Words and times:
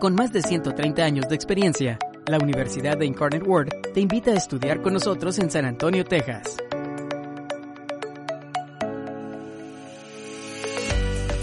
Con 0.00 0.14
más 0.14 0.32
de 0.32 0.42
130 0.42 1.02
años 1.02 1.28
de 1.28 1.34
experiencia, 1.34 1.98
la 2.26 2.38
Universidad 2.38 2.96
de 2.96 3.04
Incarnate 3.04 3.42
Word 3.42 3.68
te 3.92 3.98
invita 4.00 4.30
a 4.30 4.34
estudiar 4.34 4.80
con 4.80 4.92
nosotros 4.92 5.40
en 5.40 5.50
San 5.50 5.64
Antonio, 5.64 6.04
Texas. 6.04 6.56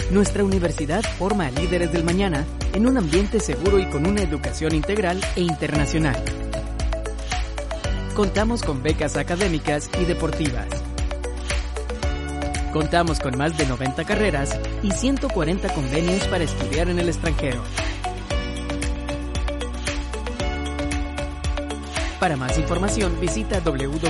Nuestra 0.10 0.46
universidad 0.46 1.04
forma 1.18 1.48
a 1.48 1.52
líderes 1.52 1.92
del 1.92 2.06
mañana 2.06 2.46
en 2.74 2.88
un 2.88 2.98
ambiente 2.98 3.42
seguro 3.42 3.78
y 3.78 3.88
con 3.88 4.08
una 4.08 4.22
educación 4.22 4.74
integral 4.74 5.20
e 5.36 5.42
internacional. 5.42 6.24
Contamos 8.16 8.64
con 8.64 8.82
becas 8.82 9.18
académicas 9.18 9.90
y 10.00 10.06
deportivas. 10.06 10.68
Contamos 12.72 13.20
con 13.20 13.38
más 13.38 13.58
de 13.58 13.66
90 13.66 14.06
carreras 14.06 14.58
y 14.82 14.92
140 14.92 15.74
convenios 15.74 16.26
para 16.30 16.46
estudiar 16.46 16.90
en 16.90 17.00
el 17.00 17.10
extranjero. 17.10 17.62
Para 22.26 22.38
más 22.38 22.58
información 22.58 23.20
visita 23.22 23.60
www.uiw.edu. 23.60 24.06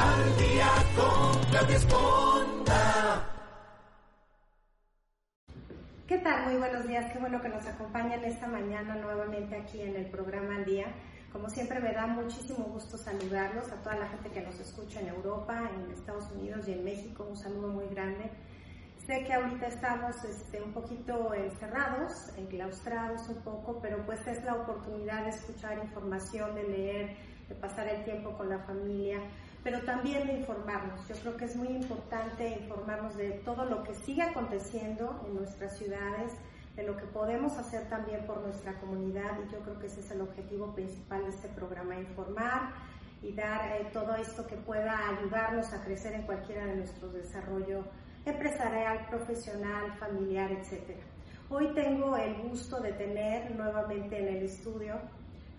Al 0.00 0.36
día 0.38 0.68
con 0.96 1.44
Claudia. 1.50 1.78
¿Qué 6.08 6.18
tal? 6.18 6.46
Muy 6.46 6.56
buenos 6.56 6.88
días. 6.88 7.12
Qué 7.12 7.18
bueno 7.18 7.42
que 7.42 7.50
nos 7.50 7.66
acompañan 7.66 8.24
esta 8.24 8.46
mañana 8.46 8.94
nuevamente 8.94 9.56
aquí 9.56 9.82
en 9.82 9.96
el 9.96 10.06
programa 10.06 10.56
Al 10.56 10.64
Día. 10.64 10.86
Como 11.30 11.50
siempre 11.50 11.80
me 11.80 11.92
da 11.92 12.06
muchísimo 12.06 12.64
gusto 12.64 12.96
saludarlos 12.96 13.70
a 13.70 13.82
toda 13.82 13.96
la 13.96 14.08
gente 14.08 14.30
que 14.30 14.40
nos 14.40 14.58
escucha 14.58 15.00
en 15.00 15.08
Europa, 15.08 15.70
en 15.74 15.92
Estados 15.92 16.30
Unidos 16.32 16.66
y 16.66 16.72
en 16.72 16.84
México. 16.84 17.26
Un 17.28 17.36
saludo 17.36 17.68
muy 17.68 17.86
grande. 17.88 18.30
Sé 19.06 19.24
que 19.24 19.34
ahorita 19.34 19.66
estamos 19.66 20.24
este, 20.24 20.62
un 20.62 20.72
poquito 20.72 21.34
encerrados, 21.34 22.32
enclaustrados 22.38 23.28
un 23.28 23.42
poco, 23.42 23.80
pero 23.82 24.06
pues 24.06 24.26
es 24.26 24.42
la 24.44 24.54
oportunidad 24.54 25.24
de 25.24 25.30
escuchar 25.30 25.78
información, 25.78 26.54
de 26.54 26.62
leer, 26.62 27.16
de 27.50 27.54
pasar 27.54 27.86
el 27.88 28.02
tiempo 28.04 28.32
con 28.38 28.48
la 28.48 28.60
familia, 28.60 29.20
pero 29.62 29.80
también 29.82 30.26
de 30.26 30.34
informarnos. 30.34 31.06
Yo 31.08 31.14
creo 31.16 31.36
que 31.36 31.44
es 31.44 31.56
muy 31.56 31.68
importante 31.68 32.48
informarnos 32.48 33.16
de 33.16 33.32
todo 33.44 33.64
lo 33.64 33.82
que 33.82 33.94
sigue 33.94 34.22
aconteciendo 34.22 35.22
en 35.26 35.36
nuestras 35.36 35.76
ciudades, 35.76 36.32
de 36.76 36.84
lo 36.84 36.96
que 36.96 37.06
podemos 37.06 37.56
hacer 37.58 37.88
también 37.88 38.24
por 38.26 38.40
nuestra 38.40 38.78
comunidad 38.80 39.38
y 39.44 39.52
yo 39.52 39.60
creo 39.60 39.78
que 39.78 39.86
ese 39.86 40.00
es 40.00 40.10
el 40.12 40.22
objetivo 40.22 40.72
principal 40.74 41.24
de 41.24 41.30
este 41.30 41.48
programa, 41.48 41.96
informar 41.96 42.72
y 43.22 43.32
dar 43.32 43.72
eh, 43.72 43.90
todo 43.92 44.14
esto 44.14 44.46
que 44.46 44.56
pueda 44.56 44.96
ayudarnos 45.10 45.72
a 45.72 45.84
crecer 45.84 46.14
en 46.14 46.22
cualquiera 46.22 46.64
de 46.64 46.76
nuestros 46.76 47.12
desarrollos 47.12 47.84
empresarial, 48.24 49.06
profesional, 49.08 49.92
familiar, 49.98 50.50
etc. 50.52 50.96
Hoy 51.48 51.72
tengo 51.74 52.16
el 52.16 52.34
gusto 52.42 52.80
de 52.80 52.92
tener 52.92 53.54
nuevamente 53.56 54.18
en 54.18 54.36
el 54.36 54.44
estudio 54.44 55.00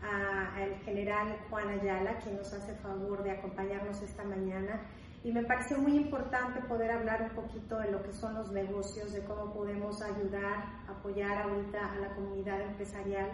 al 0.01 0.75
general 0.79 1.38
Juan 1.50 1.69
Ayala, 1.69 2.17
quien 2.19 2.38
nos 2.38 2.51
hace 2.53 2.73
favor 2.75 3.23
de 3.23 3.31
acompañarnos 3.31 4.01
esta 4.01 4.23
mañana. 4.23 4.81
Y 5.23 5.31
me 5.31 5.44
pareció 5.44 5.78
muy 5.78 5.95
importante 5.95 6.62
poder 6.62 6.91
hablar 6.91 7.22
un 7.22 7.29
poquito 7.29 7.78
de 7.78 7.91
lo 7.91 8.01
que 8.01 8.11
son 8.11 8.34
los 8.34 8.51
negocios, 8.51 9.13
de 9.13 9.23
cómo 9.23 9.53
podemos 9.53 10.01
ayudar, 10.01 10.81
apoyar 10.88 11.44
ahorita 11.44 11.91
a 11.94 11.95
la 11.97 12.16
comunidad 12.16 12.59
empresarial. 12.61 13.29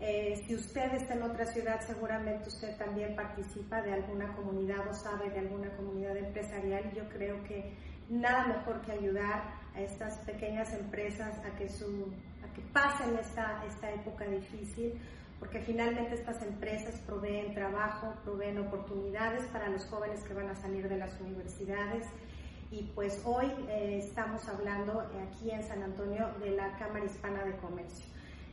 Eh, 0.00 0.42
si 0.48 0.56
usted 0.56 0.92
está 0.94 1.14
en 1.14 1.22
otra 1.22 1.46
ciudad, 1.46 1.80
seguramente 1.86 2.48
usted 2.48 2.76
también 2.76 3.14
participa 3.14 3.80
de 3.82 3.92
alguna 3.92 4.34
comunidad 4.34 4.88
o 4.90 4.94
sabe 4.94 5.30
de 5.30 5.38
alguna 5.38 5.70
comunidad 5.76 6.16
empresarial. 6.16 6.92
Yo 6.92 7.08
creo 7.08 7.40
que 7.44 7.72
nada 8.08 8.48
mejor 8.48 8.80
que 8.80 8.90
ayudar 8.90 9.54
a 9.76 9.80
estas 9.80 10.18
pequeñas 10.20 10.74
empresas 10.74 11.38
a 11.44 11.56
que, 11.56 11.68
su, 11.68 12.12
a 12.42 12.52
que 12.52 12.62
pasen 12.72 13.16
esta, 13.16 13.64
esta 13.64 13.92
época 13.92 14.24
difícil 14.24 15.00
porque 15.42 15.58
finalmente 15.58 16.14
estas 16.14 16.40
empresas 16.40 17.00
proveen 17.00 17.52
trabajo, 17.52 18.14
proveen 18.22 18.58
oportunidades 18.58 19.42
para 19.46 19.68
los 19.70 19.84
jóvenes 19.86 20.22
que 20.22 20.34
van 20.34 20.48
a 20.48 20.54
salir 20.54 20.88
de 20.88 20.96
las 20.96 21.20
universidades. 21.20 22.06
Y 22.70 22.84
pues 22.94 23.20
hoy 23.24 23.46
eh, 23.68 23.98
estamos 24.04 24.48
hablando 24.48 25.00
aquí 25.00 25.50
en 25.50 25.64
San 25.64 25.82
Antonio 25.82 26.28
de 26.38 26.52
la 26.52 26.78
Cámara 26.78 27.06
Hispana 27.06 27.44
de 27.44 27.56
Comercio. 27.56 28.06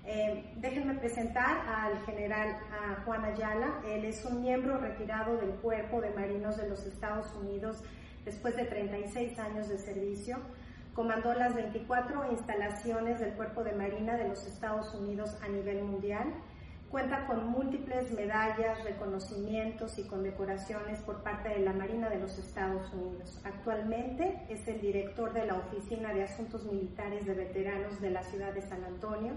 Eh, 0.04 0.52
déjenme 0.56 0.96
presentar 0.96 1.60
al 1.68 2.04
general 2.08 2.58
a 2.72 3.04
Juan 3.04 3.24
Ayala. 3.24 3.82
Él 3.86 4.06
es 4.06 4.26
un 4.26 4.42
miembro 4.42 4.80
retirado 4.80 5.38
del 5.38 5.52
Cuerpo 5.58 6.02
de 6.02 6.10
Marinos 6.10 6.58
de 6.58 6.70
los 6.70 6.84
Estados 6.88 7.32
Unidos 7.36 7.84
después 8.26 8.56
de 8.56 8.66
36 8.66 9.38
años 9.38 9.70
de 9.70 9.78
servicio. 9.78 10.40
Comandó 10.96 11.36
las 11.36 11.54
24 11.54 12.32
instalaciones 12.32 13.20
del 13.20 13.34
Cuerpo 13.36 13.64
de 13.64 13.74
Marina 13.74 14.18
de 14.18 14.28
los 14.28 14.44
Estados 14.48 14.92
Unidos 14.96 15.38
a 15.44 15.50
nivel 15.50 15.84
mundial. 15.84 16.34
Cuenta 16.90 17.28
con 17.28 17.52
múltiples 17.52 18.12
medallas, 18.14 18.84
reconocimientos 18.84 20.00
y 20.00 20.08
condecoraciones 20.08 21.00
por 21.02 21.22
parte 21.22 21.50
de 21.50 21.60
la 21.60 21.72
Marina 21.72 22.10
de 22.10 22.18
los 22.18 22.36
Estados 22.40 22.92
Unidos. 22.92 23.40
Actualmente 23.44 24.42
es 24.50 24.68
el 24.68 24.82
director 24.82 25.32
de 25.32 25.46
la 25.46 25.54
Oficina 25.54 26.12
de 26.16 26.24
Asuntos 26.24 26.66
Militares 26.66 27.28
de 27.28 27.36
Veteranos 27.36 28.02
de 28.02 28.10
la 28.10 28.24
ciudad 28.24 28.54
de 28.54 28.64
San 28.64 28.84
Antonio 28.84 29.34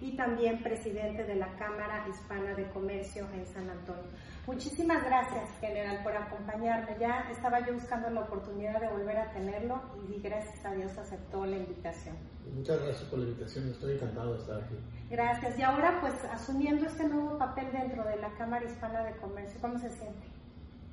y 0.00 0.16
también 0.16 0.62
presidente 0.62 1.24
de 1.24 1.36
la 1.36 1.54
Cámara 1.56 2.06
Hispana 2.08 2.54
de 2.54 2.70
Comercio 2.70 3.26
en 3.34 3.44
San 3.46 3.68
Antonio. 3.68 4.10
Muchísimas 4.46 5.04
gracias, 5.04 5.50
general, 5.60 6.02
por 6.02 6.16
acompañarme. 6.16 6.96
Ya 6.98 7.28
estaba 7.30 7.66
yo 7.66 7.74
buscando 7.74 8.08
la 8.08 8.22
oportunidad 8.22 8.80
de 8.80 8.88
volver 8.88 9.18
a 9.18 9.30
tenerlo 9.30 9.78
y 10.08 10.22
gracias 10.22 10.64
a 10.64 10.72
Dios 10.72 10.96
aceptó 10.96 11.44
la 11.44 11.56
invitación. 11.56 12.16
Muchas 12.50 12.80
gracias 12.80 13.08
por 13.10 13.18
la 13.18 13.26
invitación, 13.26 13.68
estoy 13.68 13.94
encantado 13.94 14.32
de 14.32 14.38
estar 14.40 14.62
aquí. 14.62 14.74
Gracias. 15.10 15.58
Y 15.58 15.62
ahora, 15.62 16.00
pues, 16.00 16.14
asumiendo 16.32 16.86
este 16.86 17.08
nuevo 17.08 17.38
papel 17.38 17.66
dentro 17.72 18.04
de 18.04 18.16
la 18.16 18.30
Cámara 18.36 18.64
Hispana 18.64 19.04
de 19.04 19.16
Comercio, 19.16 19.60
¿cómo 19.60 19.78
se 19.78 19.90
siente? 19.90 20.26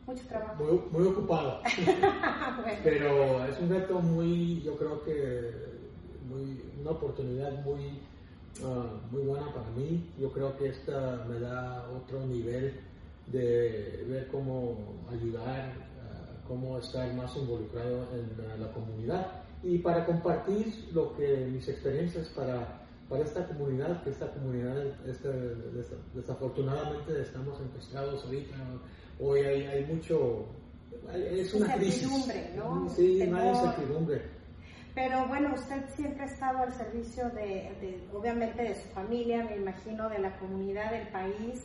Mucho 0.05 0.23
trabajo. 0.27 0.63
Muy, 0.63 1.05
muy 1.07 1.13
Bueno, 1.23 2.79
pero 2.83 3.45
es 3.45 3.59
un 3.59 3.69
reto 3.69 3.99
muy, 4.01 4.61
yo 4.61 4.75
creo 4.77 5.03
que, 5.03 5.51
muy, 6.27 6.61
una 6.81 6.91
oportunidad 6.91 7.51
muy, 7.63 8.01
ah, 8.63 8.99
muy 9.11 9.23
buena 9.23 9.47
para 9.53 9.69
mí. 9.71 10.11
Yo 10.19 10.31
creo 10.31 10.57
que 10.57 10.69
esta 10.69 11.25
me 11.27 11.39
da 11.39 11.87
otro 11.89 12.25
nivel 12.25 12.79
de 13.27 14.05
ver 14.07 14.27
cómo 14.27 14.77
ayudar, 15.09 15.71
ah, 16.01 16.43
cómo 16.47 16.77
estar 16.77 17.13
más 17.13 17.35
involucrado 17.37 18.07
en 18.13 18.45
ah, 18.45 18.57
la 18.57 18.71
comunidad 18.73 19.41
y 19.63 19.77
para 19.77 20.05
compartir 20.05 20.89
lo 20.91 21.15
que 21.15 21.45
mis 21.51 21.67
experiencias 21.67 22.27
para, 22.29 22.80
para 23.11 23.23
esta 23.23 23.45
comunidad, 23.45 24.01
que 24.03 24.09
esta 24.09 24.31
comunidad, 24.31 24.77
este, 25.05 25.27
des- 25.29 25.91
desafortunadamente 26.15 27.21
estamos 27.21 27.59
encostados 27.59 28.23
ahorita, 28.25 28.55
hoy 29.19 29.41
hay, 29.41 29.63
hay 29.67 29.85
mucho, 29.85 30.47
es 31.13 31.53
una 31.53 31.75
crisis. 31.75 32.09
¿no? 32.55 32.87
Sí, 32.89 33.19
Temor. 33.19 33.43
incertidumbre. 33.47 34.21
Pero 34.95 35.27
bueno, 35.27 35.53
usted 35.53 35.83
siempre 35.95 36.23
ha 36.23 36.27
estado 36.27 36.59
al 36.59 36.73
servicio 36.73 37.29
de, 37.31 37.75
de, 37.81 38.07
obviamente, 38.13 38.63
de 38.63 38.75
su 38.75 38.87
familia, 38.89 39.43
me 39.43 39.57
imagino, 39.57 40.09
de 40.09 40.19
la 40.19 40.37
comunidad, 40.39 40.91
del 40.91 41.07
país. 41.09 41.63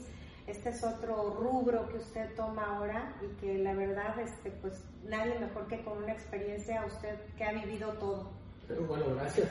Este 0.49 0.69
es 0.71 0.83
otro 0.85 1.35
rubro 1.41 1.89
que 1.89 1.97
usted 1.99 2.35
toma 2.37 2.77
ahora 2.77 3.17
y 3.23 3.41
que 3.41 3.59
la 3.59 3.75
verdad, 3.75 4.19
este, 4.21 4.51
pues 4.63 4.85
nadie 5.05 5.39
mejor 5.41 5.67
que 5.69 5.83
con 5.85 5.99
una 6.05 6.13
experiencia, 6.13 6.85
usted 6.87 7.17
que 7.37 7.45
ha 7.45 7.53
vivido 7.53 7.93
todo. 7.95 8.31
Pero 8.69 8.85
bueno, 8.87 9.05
gracias. 9.15 9.49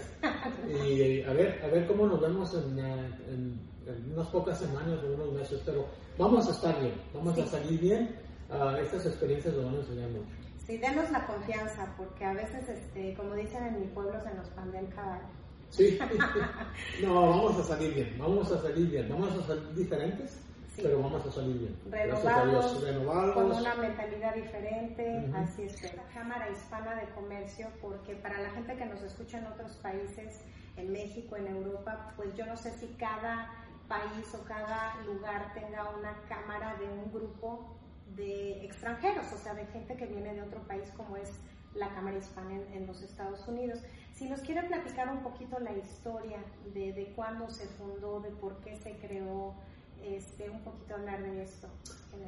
Y 0.68 1.22
a 1.24 1.34
ver, 1.34 1.62
a 1.64 1.68
ver 1.68 1.88
cómo 1.88 2.06
nos 2.08 2.20
vemos 2.22 2.54
en, 2.54 2.80
eh, 2.80 3.10
en- 3.30 3.60
en 3.88 4.14
unas 4.14 4.28
pocas 4.28 4.58
semanas 4.60 5.00
o 5.04 5.14
unos 5.14 5.32
meses, 5.34 5.62
pero 5.66 5.86
vamos 6.18 6.48
a 6.48 6.52
estar 6.52 6.80
bien, 6.82 6.94
vamos 7.14 7.38
a 7.38 7.44
Sí. 7.44 7.48
salir 7.50 7.80
bien. 7.80 8.16
Ah, 8.50 8.78
estas 8.82 9.06
experiencias 9.06 9.54
nos 9.56 9.66
van 9.66 9.76
a 9.76 9.80
enseñar 9.80 10.10
mucho. 10.10 10.26
Sí, 10.66 10.78
denos 10.78 11.10
la 11.12 11.26
confianza, 11.28 11.94
porque 11.98 12.26
a 12.26 12.34
veces, 12.34 12.68
este, 12.68 13.14
como 13.16 13.36
dicen 13.36 13.64
en 13.66 13.80
mi 13.82 13.88
pueblo, 13.88 14.20
se 14.22 14.34
nos 14.34 14.48
pandea 14.50 14.82
el 14.82 14.90
caballo. 14.90 15.24
Sí, 15.70 15.98
no, 17.04 17.14
vamos 17.30 17.58
a 17.60 17.64
salir 17.64 17.94
bien, 17.94 18.16
vamos 18.18 18.52
a 18.52 18.62
salir 18.62 18.90
bien, 18.90 19.08
vamos 19.10 19.32
a 19.38 19.48
salir 19.48 19.74
diferentes, 19.76 20.38
Sí. 20.76 20.82
pero 20.84 21.02
vamos 21.02 21.26
a 21.26 21.32
salir 21.32 21.58
bien. 21.58 21.76
Renovados, 21.90 23.34
con 23.34 23.52
una 23.52 23.76
mentalidad 23.76 24.36
diferente, 24.36 25.32
así 25.34 25.64
es. 25.64 25.76
que 25.80 25.96
La 25.96 26.04
Cámara 26.14 26.50
Hispana 26.50 26.96
de 26.96 27.08
Comercio, 27.14 27.70
porque 27.82 28.16
para 28.16 28.42
la 28.42 28.50
gente 28.50 28.76
que 28.76 28.86
nos 28.86 29.02
escucha 29.02 29.38
en 29.38 29.48
otros 29.48 29.72
países, 29.78 30.42
en 30.76 30.92
México, 30.92 31.38
en 31.38 31.48
Europa, 31.48 32.14
pues 32.18 32.36
yo 32.36 32.46
no 32.46 32.58
sé 32.58 32.72
si 32.72 32.88
cada 32.98 33.54
país 33.88 34.34
o 34.34 34.44
cada 34.44 35.02
lugar 35.06 35.54
tenga 35.54 35.90
una 35.98 36.14
cámara 36.28 36.76
de 36.76 36.86
un 36.90 37.12
grupo 37.14 37.76
de 38.16 38.66
extranjeros, 38.66 39.32
o 39.32 39.38
sea, 39.38 39.54
de 39.54 39.66
gente 39.68 39.96
que 39.96 40.08
viene 40.08 40.34
de 40.34 40.42
otro 40.42 40.62
país 40.62 40.92
como 40.98 41.18
es 41.18 41.40
la 41.74 41.90
Cámara 41.90 42.18
Hispana 42.18 42.56
en, 42.74 42.88
los 42.88 43.02
Estados 43.02 43.48
Unidos. 43.48 43.80
Si 44.14 44.30
nos 44.30 44.40
quiere 44.42 44.64
platicar 44.64 45.10
un 45.10 45.22
poquito 45.22 45.60
la 45.60 45.74
historia 45.74 46.40
de, 46.74 46.94
de 46.94 47.14
cuándo 47.16 47.50
se 47.50 47.68
fundó, 47.68 48.22
de 48.22 48.32
por 48.32 48.62
qué 48.62 48.76
se 48.78 48.94
creó, 48.98 49.54
este, 50.04 50.50
un 50.50 50.62
poquito 50.64 50.96
hablar 50.96 51.24
de 51.24 51.44
esto. 51.44 51.68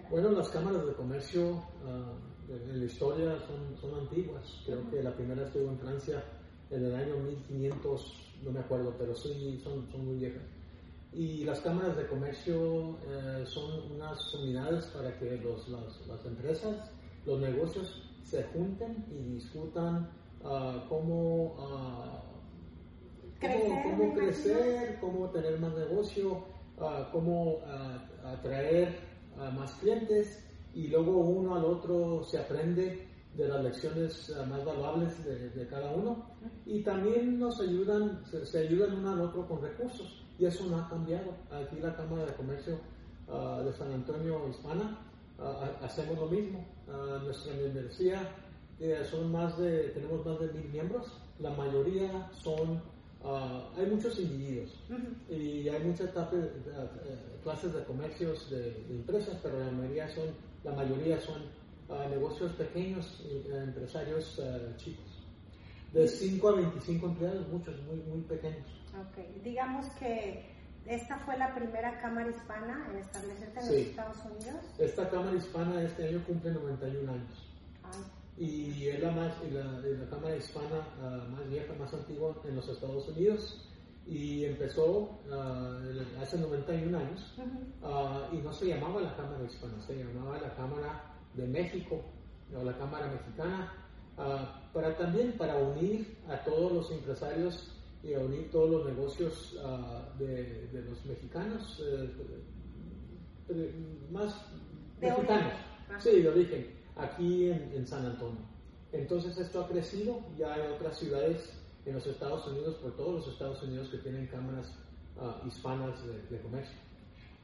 Bueno, 0.10 0.32
las 0.32 0.50
cámaras 0.50 0.86
de 0.86 0.94
comercio 0.94 1.64
ah, 1.86 2.14
en 2.50 2.80
la 2.80 2.86
historia 2.86 3.40
son, 3.40 3.78
son 3.80 4.00
antiguas. 4.00 4.62
Creo 4.66 4.90
que 4.90 5.04
la 5.04 5.16
primera 5.16 5.46
estuvo 5.46 5.70
en 5.70 5.80
Francia 5.80 6.24
en 6.70 6.86
el 6.86 6.96
año 6.96 7.18
1500, 7.18 8.40
no 8.44 8.52
me 8.52 8.60
acuerdo, 8.60 8.94
pero 8.98 9.16
sí 9.16 9.60
son, 9.64 9.90
son 9.92 10.06
muy 10.06 10.18
viejas. 10.18 10.44
Y 11.14 11.46
las 11.46 11.62
cámaras 11.62 11.96
de 11.98 12.06
comercio 12.08 12.98
eh, 13.08 13.44
son 13.46 13.92
unas 13.92 14.34
unidades 14.34 14.86
para 14.88 15.18
que 15.18 15.38
los, 15.38 15.68
las, 15.70 16.26
empresas, 16.26 16.92
los 17.26 17.40
negocios 17.40 18.04
se 18.24 18.44
junten 18.44 19.06
y 19.10 19.36
discutan 19.36 20.10
uh, 20.44 20.88
cómo, 20.90 21.56
crecer, 23.40 23.84
cómo, 23.84 24.14
crecer, 24.14 24.98
cómo 25.00 25.30
tener 25.30 25.60
más 25.60 25.74
negocio, 25.76 26.44
cómo 27.12 27.60
atraer 28.24 29.00
más 29.56 29.72
clientes 29.74 30.44
y 30.74 30.88
luego 30.88 31.18
uno 31.18 31.56
al 31.56 31.66
otro 31.66 32.24
se 32.24 32.38
aprende 32.38 33.08
de 33.36 33.48
las 33.48 33.64
lecciones 33.64 34.36
más 34.50 34.64
valuables 34.66 35.14
de, 35.26 35.68
cada 35.68 35.92
uno 35.92 36.26
y 36.66 36.84
también 36.84 37.40
nos 37.40 37.60
ayudan, 37.62 38.24
se, 38.26 38.60
ayudan 38.60 38.98
uno 38.98 39.12
al 39.12 39.22
otro 39.22 39.48
con 39.48 39.62
recursos 39.62 40.26
y 40.40 40.46
eso 40.46 40.66
no 40.68 40.78
ha 40.78 40.90
cambiado. 40.90 41.34
Aquí 41.52 41.80
la 41.80 41.96
Cámara 41.96 42.26
de 42.26 42.34
Comercio 42.34 42.80
de 43.64 43.74
San 43.74 43.92
Antonio 43.94 44.48
Hispana 44.50 45.00
hacemos 45.82 46.18
lo 46.18 46.28
mismo. 46.28 46.66
nuestra 47.24 47.54
membresía 47.54 48.22
eh, 48.80 49.04
son 49.10 49.32
más 49.32 49.58
de, 49.58 49.90
tenemos 49.90 50.24
más 50.26 50.40
de 50.40 50.54
mil 50.54 50.70
miembros, 50.70 51.12
la 51.40 51.50
mayoría 51.52 52.30
son 52.32 52.82
Ah, 53.24 53.70
hay 53.76 53.86
muchos 53.88 54.20
individuos 54.20 54.80
y 55.30 55.68
hay 55.68 55.84
muchas 55.84 56.10
eh, 56.10 56.52
clases 57.44 57.74
de 57.74 57.84
comercios 57.84 58.50
de, 58.50 58.86
empresas, 58.90 59.38
pero 59.42 59.60
la 59.60 59.72
mayoría 59.72 60.08
son, 60.08 60.30
la 60.64 60.72
mayoría 60.72 61.20
son 61.20 61.42
ah, 61.90 62.06
negocios 62.10 62.52
pequeños, 62.54 63.26
eh, 63.26 63.64
empresarios 63.64 64.40
ah, 64.44 64.76
chicos. 64.78 65.06
De 65.94 66.08
5 66.08 66.50
a 66.50 66.56
25 66.58 67.06
empleados, 67.08 67.48
muchos 67.48 67.82
muy, 67.84 67.96
muy 67.98 68.22
pequeños. 68.22 68.68
Ok, 68.94 69.44
digamos 69.44 69.86
que 70.00 70.46
esta 70.86 71.18
fue 71.20 71.38
la 71.38 71.56
primera 71.56 72.00
cámara 72.00 72.30
hispana 72.30 72.88
en 72.92 72.98
establecerse 72.98 73.60
en 73.60 73.66
los 73.66 73.76
Estados 73.76 74.18
Unidos. 74.26 74.66
Esta 74.78 75.10
cámara 75.10 75.36
hispana 75.36 75.82
este 75.82 76.08
año 76.08 76.24
cumple 76.26 76.52
91 76.52 77.12
años 77.12 77.47
y 78.38 78.88
es 78.88 79.02
la, 79.02 79.12
más, 79.12 79.34
la, 79.52 79.64
la 79.64 80.10
Cámara 80.10 80.38
Hispana 80.38 80.88
ah, 81.02 81.28
más 81.32 81.50
vieja, 81.50 81.74
más 81.74 81.92
antigua 81.94 82.36
en 82.48 82.56
los 82.56 82.70
Estados 82.70 83.08
Unidos. 83.10 83.64
Y 84.06 84.46
empezó 84.46 85.20
uh, 85.30 86.22
hace 86.22 86.38
91 86.38 86.98
años 86.98 87.36
uh, 87.82 88.34
y 88.34 88.38
no 88.38 88.54
se 88.54 88.68
llamaba 88.68 89.02
la 89.02 89.14
Cámara 89.18 89.44
Hispana, 89.44 89.82
se 89.82 89.98
llamaba 89.98 90.40
la 90.40 90.56
Cámara 90.56 91.14
de 91.34 91.46
México 91.48 92.02
o 92.56 92.64
la 92.64 92.78
Cámara 92.78 93.08
Mexicana. 93.08 93.74
Para 94.74 94.98
también 94.98 95.34
para 95.38 95.58
unir 95.58 96.18
a 96.28 96.44
todos 96.44 96.72
los 96.72 96.92
empresarios 96.92 97.72
y 98.02 98.14
a 98.14 98.20
unir 98.20 98.50
todos 98.50 98.70
los 98.70 98.86
negocios 98.88 99.60
de, 100.18 100.68
de, 100.68 100.82
los 100.84 101.06
mexicanos 101.06 101.84
eh, 103.50 103.72
más 104.12 104.34
mexicanos, 105.00 105.54
sí, 106.00 106.22
de 106.22 106.30
origen 106.30 106.77
aquí 106.98 107.50
en, 107.50 107.88
San 107.88 108.06
Antonio. 108.06 108.42
Entonces 108.92 109.38
esto 109.38 109.62
ha 109.62 109.68
crecido, 109.68 110.20
ya 110.38 110.54
hay 110.54 110.62
otras 110.72 110.98
ciudades 110.98 111.54
en 111.86 111.96
los 111.96 112.08
Estados 112.08 112.48
Unidos, 112.48 112.76
por 112.76 112.96
todos 112.96 113.16
los 113.16 113.34
Estados 113.34 113.64
Unidos 113.64 113.90
que 113.90 113.98
tienen 113.98 114.28
cámaras 114.28 114.74
ah, 115.20 115.42
hispanas 115.46 115.96
de, 116.30 116.40
comercio. 116.40 116.78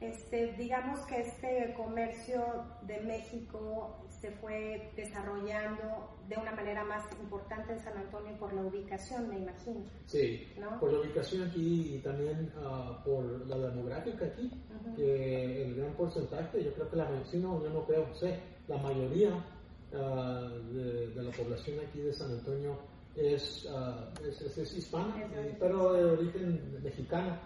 Este, 0.00 0.52
digamos 0.54 1.00
que 1.06 1.20
este 1.20 1.72
comercio 1.76 2.42
de 2.82 3.00
México 3.00 4.04
se 4.08 4.30
fue 4.32 4.90
desarrollando 4.96 6.18
de 6.28 6.36
una 6.36 6.52
manera 6.52 6.84
más 6.84 7.04
importante 7.20 7.72
en 7.72 7.80
San 7.80 7.96
Antonio 7.96 8.36
por 8.38 8.52
la 8.52 8.62
ubicación, 8.62 9.28
me 9.28 9.38
imagino. 9.38 9.80
Sí, 10.06 10.52
por 10.80 10.92
la 10.92 11.00
ubicación 11.00 11.48
aquí 11.48 11.94
y 11.94 11.98
también 12.00 12.52
ah, 12.56 13.00
por 13.04 13.46
la 13.46 13.56
demográfica 13.68 14.26
aquí, 14.26 14.50
que 14.96 15.64
el 15.64 15.74
gran 15.76 15.94
porcentaje, 15.94 16.64
yo 16.64 16.74
creo 16.74 16.90
que 16.90 16.96
la 16.96 17.08
medicina, 17.08 17.48
yo 17.62 17.70
no 17.70 17.86
creo, 17.86 18.14
sé, 18.14 18.40
la 18.68 18.78
mayoría 18.78 19.30
ah, 19.94 20.48
de, 20.72 21.22
la 21.22 21.30
población 21.30 21.78
aquí 21.86 22.00
de 22.00 22.12
San 22.12 22.30
Antonio 22.30 22.78
es, 23.16 23.64
uh, 23.66 24.26
es, 24.26 24.74
hispana, 24.76 25.14
pero 25.60 25.92
de 25.92 26.04
origen 26.04 26.80
mexicano, 26.82 27.38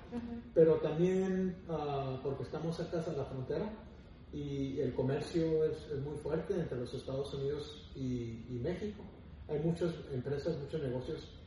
pero 0.55 0.77
también 0.77 1.57
uh, 1.69 2.23
porque 2.23 2.45
estamos 2.45 2.75
cerca 2.75 2.99
de 2.99 3.17
la 3.17 3.25
frontera 3.27 3.71
y 4.33 4.81
el 4.81 4.95
comercio 4.95 5.65
es, 5.65 5.93
muy 6.03 6.17
fuerte 6.17 6.55
entre 6.55 6.79
los 6.79 6.95
Estados 6.95 7.35
Unidos 7.35 7.91
y, 7.95 8.47
y, 8.49 8.61
México. 8.63 9.03
Hay 9.49 9.59
muchas 9.61 9.93
empresas, 10.11 10.57
muchos 10.59 10.83
negocios 10.83 11.39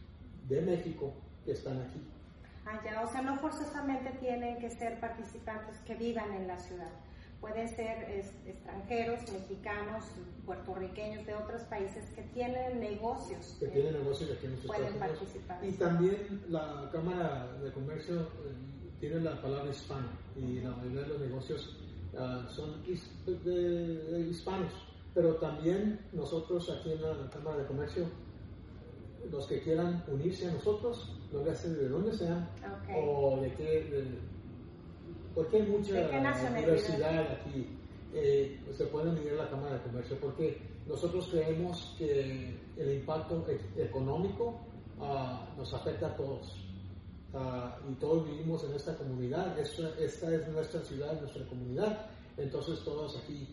de 0.48 0.62
México 0.62 1.14
que 1.44 1.54
están 1.54 1.82
aquí. 1.82 2.02
Ah, 2.66 2.80
ya, 2.86 3.02
o 3.02 3.12
sea, 3.12 3.24
no 3.24 3.38
forzosamente 3.38 4.12
tienen 4.20 4.60
que 4.60 4.70
ser 4.70 5.00
participantes 5.00 5.80
que 5.80 5.96
vivan 5.96 6.32
en 6.34 6.48
la 6.48 6.58
ciudad 6.60 6.92
pueden 7.42 7.68
ser 7.68 8.24
extranjeros, 8.46 9.20
mexicanos, 9.32 10.06
puertorriqueños 10.46 11.26
de 11.26 11.34
otros 11.34 11.64
países 11.64 12.10
que 12.12 12.22
tienen 12.34 12.80
negocios. 12.80 13.58
Que 13.60 13.68
tienen 13.68 13.94
negocios 13.94 14.30
aquí 14.38 14.46
en 14.46 14.56
Pueden 14.58 14.94
participar. 15.00 15.66
Y 15.66 15.72
también 15.72 16.44
la 16.50 16.88
Cámara 16.92 17.52
de 17.64 17.72
Comercio 17.74 18.22
eh, 18.22 18.28
tiene 19.00 19.22
la 19.22 19.42
palabra 19.42 19.72
hispano 19.72 20.08
y 20.36 20.60
la 20.60 20.70
mayoría 20.72 21.02
de 21.02 21.08
los 21.08 21.22
negocios 21.22 21.78
uh, 22.14 22.48
son 22.48 22.84
hispanos. 22.86 24.72
Pero 25.14 25.36
también 25.36 26.00
nosotros 26.14 26.70
aquí 26.70 26.94
en 26.94 27.02
la 27.02 27.30
Cámara 27.32 27.58
de 27.58 27.66
Comercio, 27.66 28.06
los 29.30 29.48
que 29.48 29.62
quieran 29.62 30.04
unirse 30.08 30.48
a 30.48 30.54
nosotros, 30.54 31.20
no 31.34 31.44
le 31.44 31.52
hacen 31.52 31.74
de 31.74 31.90
dónde 31.90 32.14
sean 32.14 32.48
o 32.96 33.40
de 33.42 33.54
qué 33.56 34.22
porque 35.34 35.58
hay 35.58 35.64
mucha 35.64 36.08
diversidad 36.56 37.32
aquí. 37.32 37.78
Eh, 38.14 38.60
se 38.74 38.86
pueden 38.88 39.10
unir 39.10 39.34
a 39.34 39.44
la 39.44 39.50
Cámara 39.50 39.76
de 39.76 39.84
Comercio 39.84 40.18
porque 40.20 40.62
nosotros 40.86 41.30
creemos 41.32 41.96
que 41.98 42.58
el 42.78 42.94
impacto 42.94 43.46
e-, 43.48 43.84
económico 43.84 44.60
ah, 45.00 45.48
nos 45.58 45.74
afecta 45.74 46.08
a 46.08 46.16
todos. 46.16 46.56
Ah, 47.34 47.78
y 47.90 47.94
todos 47.96 48.30
vivimos 48.30 48.64
en 48.66 48.76
esta 48.76 48.98
comunidad, 48.98 49.58
esta, 49.58 49.90
esta 49.98 50.36
es 50.36 50.48
nuestra 50.50 50.82
ciudad, 50.82 51.18
nuestra 51.20 51.46
comunidad, 51.46 52.10
entonces 52.36 52.84
todos 52.84 53.18
aquí 53.24 53.48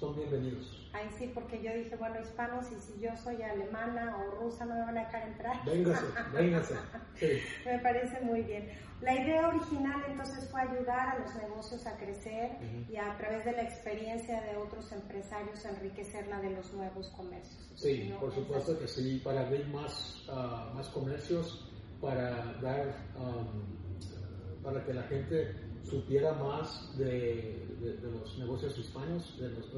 son 0.00 0.16
bienvenidos. 0.16 0.88
Ay, 0.94 1.08
sí, 1.18 1.30
porque 1.34 1.62
yo 1.62 1.74
dije, 1.74 1.94
bueno, 1.96 2.18
hispanos, 2.20 2.64
y 2.72 2.80
si 2.80 2.98
yo 3.00 3.14
soy 3.18 3.42
alemana 3.42 4.16
o 4.16 4.30
rusa, 4.30 4.64
no 4.64 4.74
me 4.74 4.80
van 4.80 4.96
a 4.96 5.04
dejar 5.04 5.28
entrar. 5.28 5.64
Véngase, 5.66 6.06
véngase. 6.34 6.74
Sí. 7.16 7.26
me 7.66 7.78
parece 7.80 8.18
muy 8.22 8.40
bien. 8.42 8.70
La 9.02 9.14
idea 9.14 9.48
original 9.48 10.02
entonces 10.08 10.48
fue 10.50 10.62
ayudar 10.62 11.16
a 11.16 11.18
los 11.18 11.34
negocios 11.34 11.86
a 11.86 11.98
crecer 11.98 12.50
y 12.88 12.96
a 12.96 13.14
través 13.18 13.44
de 13.44 13.52
la 13.52 13.62
experiencia 13.62 14.40
de 14.40 14.56
otros 14.56 14.90
empresarios 14.92 15.64
enriquecer 15.66 16.26
la 16.28 16.40
de 16.40 16.50
los 16.50 16.72
nuevos 16.72 17.08
comercios. 17.10 17.70
Sí, 17.76 18.14
por 18.18 18.34
supuesto 18.34 18.78
que 18.78 18.88
sí, 18.88 19.20
para 19.22 19.42
abrir 19.42 19.66
más, 19.68 20.26
uh, 20.28 20.74
más 20.74 20.88
comercios, 20.88 21.70
para 22.00 22.54
dar, 22.60 22.94
um, 23.18 24.62
para 24.62 24.84
que 24.84 24.94
la 24.94 25.02
gente 25.04 25.69
supiera 25.90 26.32
más 26.34 26.96
de, 26.96 27.66
los 28.02 28.38
negocios 28.38 28.78
hispanos, 28.78 29.38
de 29.38 29.48
los, 29.50 29.74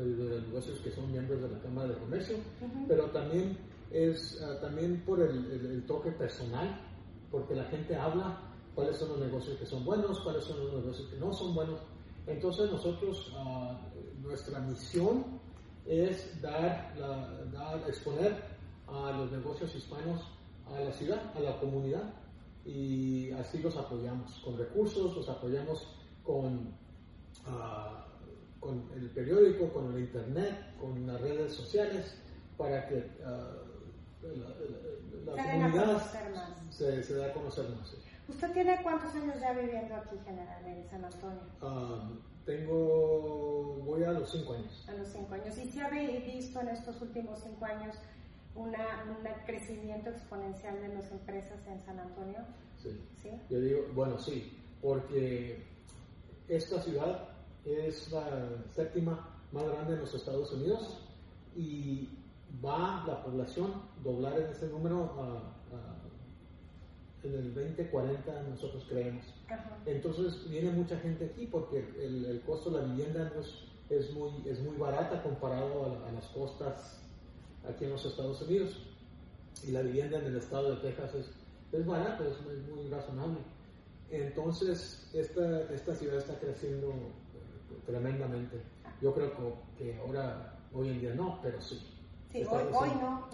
negocios 0.47 0.78
que 0.81 0.90
son 0.90 1.11
miembros 1.11 1.40
de 1.42 1.49
la 1.49 1.59
Cámara 1.61 1.88
de 1.88 1.95
Comercio, 1.99 2.37
pero 2.87 3.07
también 3.11 3.57
es 3.90 4.40
uh, 4.40 4.61
también 4.61 5.02
por 5.04 5.21
el 5.21 5.85
toque 5.87 6.12
personal, 6.12 6.81
porque 7.31 7.54
la 7.54 7.64
gente 7.64 7.97
habla 7.97 8.38
cuáles 8.75 8.97
son 8.97 9.09
los 9.11 9.19
negocios 9.21 9.59
que 9.59 9.66
son 9.66 9.85
buenos, 9.85 10.21
cuáles 10.21 10.45
son 10.45 10.59
los 10.61 10.73
negocios 10.75 11.09
que 11.09 11.19
no 11.19 11.33
son 11.33 11.54
buenos. 11.54 11.81
Entonces 12.26 12.71
nosotros, 12.71 13.33
ah, 13.37 13.81
nuestra 14.21 14.61
misión 14.61 15.40
es 15.87 16.40
dar, 16.40 16.95
dar, 17.52 17.88
exponer 17.88 18.37
a 18.87 19.12
los 19.12 19.33
negocios 19.33 19.75
hispanos 19.75 20.21
a 20.66 20.81
la 20.81 20.92
ciudad, 20.92 21.21
a 21.37 21.40
la 21.40 21.59
comunidad, 21.59 22.14
y 22.64 23.31
así 23.33 23.59
los 23.59 23.76
apoyamos 23.76 24.38
con 24.45 24.57
recursos, 24.57 25.16
los 25.16 25.28
apoyamos 25.28 25.88
con, 26.24 26.74
ah, 27.46 28.06
con 28.60 28.88
el 28.94 29.10
periódico, 29.10 29.72
con 29.72 29.92
el 29.94 30.00
internet, 30.00 30.74
con 30.80 31.06
las 31.06 31.20
redes 31.20 31.52
sociales, 31.52 32.14
para 32.56 32.86
que 32.88 32.96
uh, 32.96 33.72
la, 35.26 35.42
comunidad 35.42 36.02
se, 36.70 37.02
se 37.02 37.14
dé 37.14 37.24
a 37.24 37.32
conocer 37.32 37.68
más. 37.70 37.94
¿Usted 38.28 38.52
tiene 38.52 38.82
cuántos 38.82 39.14
años 39.14 39.40
ya 39.40 39.52
viviendo 39.52 39.94
aquí, 39.96 40.16
general, 40.24 40.64
en 40.64 40.88
San 40.88 41.04
Antonio? 41.04 41.42
Ah, 41.60 42.08
tengo, 42.46 43.82
voy 43.84 44.04
a 44.04 44.12
los 44.12 44.30
cinco 44.30 44.54
años. 44.54 44.86
A 44.88 44.92
los 44.94 45.08
cinco 45.08 45.34
años. 45.34 45.56
¿Y 45.58 45.70
si 45.70 45.80
ha 45.80 45.90
visto 45.90 46.60
en 46.60 46.68
estos 46.68 47.00
últimos 47.02 47.40
cinco 47.40 47.64
años 47.64 47.96
un 48.54 48.72
crecimiento 49.46 50.10
exponencial 50.10 50.80
de 50.80 50.88
las 50.88 51.10
empresas 51.10 51.58
en 51.66 51.82
San 51.84 51.98
Antonio? 51.98 52.40
Sí. 52.82 53.00
¿Sí? 53.22 53.30
Yo 53.50 53.60
digo, 53.60 53.80
bueno, 53.94 54.18
sí, 54.18 54.58
porque 54.80 55.62
esta 56.56 56.80
ciudad 56.80 57.28
es 57.64 58.11
la 58.11 58.49
séptima 58.75 59.28
más 59.52 59.64
grande 59.64 59.94
en 59.94 60.00
los 60.00 60.14
Estados 60.14 60.52
Unidos 60.52 60.99
y 61.56 62.09
va 62.64 63.04
la 63.06 63.23
población 63.23 63.73
doblar 64.02 64.38
en 64.38 64.50
ese 64.50 64.68
número 64.68 65.12
en 67.25 67.35
el 67.35 67.54
2040 67.54 68.42
nosotros 68.50 68.85
creemos. 68.88 69.25
Entonces 69.87 70.49
viene 70.50 70.71
mucha 70.71 70.99
gente 70.99 71.26
aquí 71.26 71.47
porque 71.47 71.78
el, 72.00 72.42
costo 72.44 72.71
de 72.71 72.82
la 72.82 72.92
vivienda 72.92 73.32
es, 73.90 74.12
muy, 74.12 74.30
es 74.47 74.61
muy 74.61 74.76
barata 74.76 75.23
comparado 75.23 75.99
a, 76.06 76.12
las 76.12 76.26
costas 76.28 77.00
aquí 77.68 77.85
en 77.85 77.90
los 77.90 78.04
Estados 78.04 78.42
Unidos. 78.42 78.76
Y 79.66 79.71
la 79.71 79.82
vivienda 79.82 80.18
en 80.18 80.26
el 80.26 80.37
estado 80.37 80.75
de 80.75 80.76
Texas 80.88 81.14
es, 81.14 81.30
es 81.73 81.87
barata, 81.87 82.25
es 82.26 82.40
muy, 82.68 82.88
razonable. 82.88 83.38
Entonces 84.12 85.09
esta, 85.14 85.73
esta 85.73 85.95
ciudad 85.95 86.19
está 86.19 86.38
creciendo 86.38 86.88
eh, 86.88 87.81
tremendamente. 87.87 88.61
Yo 89.00 89.14
creo 89.14 89.33
que, 89.78 89.97
ahora, 89.97 90.59
hoy 90.75 90.90
en 90.90 91.00
día 91.00 91.14
no, 91.14 91.40
pero 91.42 91.61
sí. 91.61 91.81
Sí, 92.31 92.45
hoy, 92.49 92.62
hoy, 92.73 92.88
no. 93.00 93.28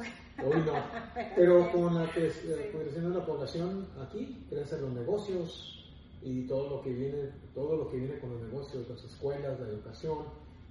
Hoy 0.44 0.60
no. 0.66 0.72
Pero 1.36 1.70
con 1.70 1.94
la 1.94 2.12
que, 2.12 2.26
eh, 2.26 2.72
creciendo 2.72 3.16
la 3.16 3.24
población 3.24 3.86
aquí, 4.02 4.44
crecen 4.50 4.82
los 4.82 4.92
negocios 4.92 5.88
y 6.20 6.48
todo 6.48 6.68
lo 6.68 6.82
que 6.82 6.90
viene, 6.90 7.30
todo 7.54 7.76
lo 7.76 7.90
que 7.90 7.96
viene 7.96 8.18
con 8.18 8.30
los 8.30 8.42
negocios, 8.42 8.88
las 8.88 9.04
escuelas, 9.04 9.60
la 9.60 9.68
educación, 9.68 10.18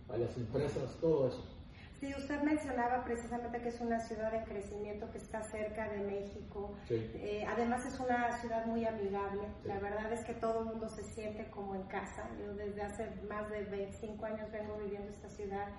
a 0.10 0.18
las 0.18 0.36
empresas, 0.36 0.98
todo 1.00 1.30
eso. 1.30 1.57
Sí, 2.00 2.14
usted 2.16 2.42
mencionaba 2.44 3.04
precisamente 3.04 3.60
que 3.60 3.70
es 3.70 3.82
una 3.82 4.00
ciudad 4.00 4.32
de 4.32 4.44
crecimiento 4.44 5.10
que 5.12 5.18
está 5.18 5.42
cerca 5.42 5.90
de 5.90 5.98
México. 6.00 6.76
Eh, 6.90 7.44
además 7.48 7.88
es 7.88 8.00
una 8.00 8.32
ciudad 8.38 8.68
muy 8.68 8.86
amigable. 8.86 9.42
La 9.64 9.80
verdad 9.80 10.12
es 10.14 10.24
que 10.24 10.34
todo 10.34 10.60
el 10.60 10.66
mundo 10.66 10.88
se 10.90 11.04
siente 11.04 11.50
como 11.50 11.74
en 11.74 11.84
casa. 11.84 12.30
Yo 12.40 12.54
desde 12.54 12.84
hace 12.84 13.10
más 13.28 13.50
de 13.50 13.64
25 13.64 14.26
años 14.26 14.52
vengo 14.52 14.78
viviendo 14.78 15.10
esta 15.10 15.28
ciudad 15.30 15.70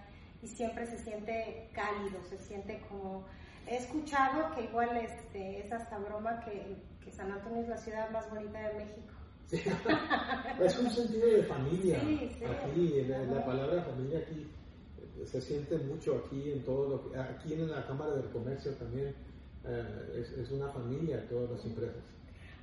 y 0.42 0.48
siempre 0.48 0.86
se 0.86 0.98
siente 0.98 1.70
cálido, 1.72 2.20
se 2.28 2.38
siente 2.38 2.80
como... 2.88 3.24
He 3.68 3.76
escuchado 3.76 4.54
que 4.54 4.64
igual 4.64 4.96
este, 4.96 5.60
es 5.60 5.72
hasta 5.72 5.98
broma 5.98 6.40
que, 6.40 6.78
que 7.04 7.12
San 7.12 7.30
Antonio 7.30 7.62
es 7.62 7.68
la 7.68 7.76
ciudad 7.76 8.10
más 8.10 8.28
bonita 8.28 8.58
de 8.60 8.74
México. 8.74 9.14
es 10.64 10.78
un 10.78 10.90
sentido 10.90 11.28
de 11.28 11.42
familia. 11.44 11.98
aquí, 11.98 13.02
la, 13.04 13.44
palabra 13.44 13.82
familia 13.82 14.18
aquí 14.18 14.50
se 15.26 15.40
siente 15.40 15.76
mucho 15.78 16.22
aquí 16.24 16.52
en 16.52 16.64
todo 16.64 16.88
lo 16.88 17.10
que, 17.10 17.18
aquí 17.18 17.54
en 17.54 17.70
la 17.70 17.86
Cámara 17.86 18.12
del 18.12 18.30
Comercio 18.30 18.72
también 18.72 19.14
eh, 19.64 20.26
es, 20.38 20.50
una 20.50 20.68
familia 20.68 21.26
todas 21.28 21.50
las 21.50 21.64
empresas. 21.64 22.02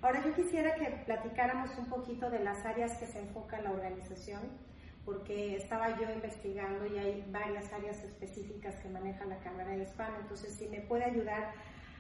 Ahora 0.02 0.24
yo 0.24 0.34
quisiera 0.34 0.76
que 0.76 1.04
platicáramos 1.06 1.72
un 1.78 1.88
poquito 1.88 2.30
de 2.30 2.40
las 2.40 2.66
áreas 2.66 2.98
que 2.98 3.06
se 3.06 3.20
enfoca 3.20 3.62
la 3.62 3.72
organización, 3.72 4.42
porque 5.04 5.56
estaba 5.56 6.00
yo 6.00 6.12
investigando 6.12 6.86
y 6.88 6.98
hay 6.98 7.26
varias 7.32 7.72
áreas 7.74 8.04
específicas 8.04 8.76
que 8.78 8.90
maneja 8.90 9.26
la 9.26 9.38
Cámara 9.40 9.72
de 9.72 9.84
Hispano, 9.84 10.18
entonces 10.22 10.54
si 10.54 10.68
me 10.68 10.82
puede 10.82 11.06
ayudar 11.06 11.54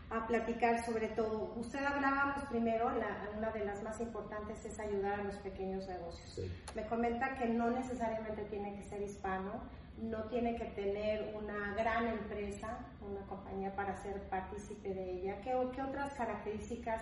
a 0.09 0.27
platicar 0.27 0.83
sobre 0.85 1.07
todo. 1.09 1.53
Usted 1.55 1.83
hablábamos 1.83 2.43
primero, 2.45 2.91
una 3.37 3.51
de 3.51 3.65
las 3.65 3.81
más 3.83 3.99
importantes 3.99 4.63
es 4.65 4.79
ayudar 4.79 5.19
a 5.19 5.23
los 5.23 5.35
pequeños 5.37 5.87
negocios. 5.87 6.49
Me 6.75 6.85
comenta 6.85 7.35
que 7.35 7.47
no 7.47 7.71
necesariamente 7.71 8.43
tiene 8.43 8.75
que 8.75 8.83
ser 8.83 9.01
hispano, 9.01 9.63
no 10.01 10.23
tiene 10.25 10.55
que 10.55 10.65
tener 10.65 11.33
una 11.35 11.73
gran 11.75 12.07
empresa, 12.07 12.79
una 13.01 13.25
compañía 13.27 13.75
para 13.75 13.95
ser 14.01 14.21
partícipe 14.29 14.93
de 14.93 15.19
ella. 15.19 15.41
¿Qué, 15.41 15.51
¿Qué, 15.73 15.81
otras 15.81 16.13
características 16.13 17.01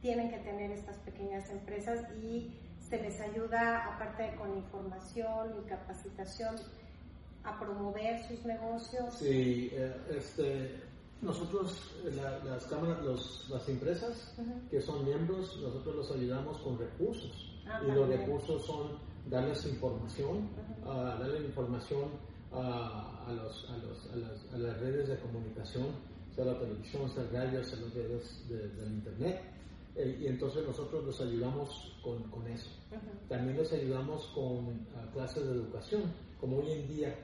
tienen 0.00 0.30
que 0.30 0.38
tener 0.38 0.70
estas 0.70 0.96
pequeñas 0.98 1.50
empresas? 1.50 2.00
Y 2.22 2.52
se 2.80 3.00
les 3.00 3.20
ayuda, 3.20 3.94
aparte 3.94 4.34
con 4.36 4.56
información 4.56 5.54
y 5.58 5.68
capacitación, 5.68 6.56
a 7.44 7.58
promover 7.58 8.22
sus 8.26 8.44
negocios. 8.44 9.14
Sí, 9.18 9.70
eh, 9.72 9.94
este, 10.16 10.80
nosotros, 11.20 11.94
las 12.04 12.64
cámaras, 12.66 13.48
las 13.50 13.68
empresas 13.68 14.34
que 14.70 14.80
son 14.80 15.04
miembros, 15.04 15.58
nosotros 15.62 15.96
los 15.96 16.12
ayudamos 16.12 16.58
con 16.58 16.78
recursos. 16.78 17.50
Ah, 17.66 17.80
y 17.86 17.92
los 17.92 18.08
recursos 18.08 18.64
son 18.64 18.98
darles 19.28 19.64
información, 19.66 20.48
darle 20.84 21.46
información 21.46 22.10
a, 22.52 23.32
los, 23.34 23.70
a, 23.70 23.76
los, 23.78 24.10
a, 24.12 24.16
las, 24.16 24.54
a, 24.54 24.58
las, 24.58 24.80
redes 24.80 25.08
de 25.08 25.18
comunicación, 25.18 25.86
sea 26.34 26.44
la 26.44 26.58
televisión, 26.58 27.10
sea 27.10 27.24
radio, 27.32 27.64
sea 27.64 27.80
las 27.80 27.94
redes 27.94 28.48
de, 28.48 28.68
del 28.68 28.92
internet. 28.92 29.40
Eh, 29.96 30.18
y 30.22 30.26
entonces 30.26 30.66
nosotros 30.66 31.04
los 31.04 31.20
ayudamos 31.20 31.96
con, 32.02 32.22
con 32.24 32.46
eso. 32.48 32.70
También 33.28 33.56
los 33.56 33.72
ayudamos 33.72 34.26
con 34.34 34.86
clases 35.12 35.46
de 35.46 35.52
educación, 35.52 36.02
como 36.40 36.58
hoy 36.58 36.72
en 36.72 36.88
día, 36.88 37.16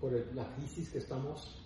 por 0.00 0.12
la 0.34 0.54
crisis 0.56 0.90
que 0.90 0.98
estamos, 0.98 1.60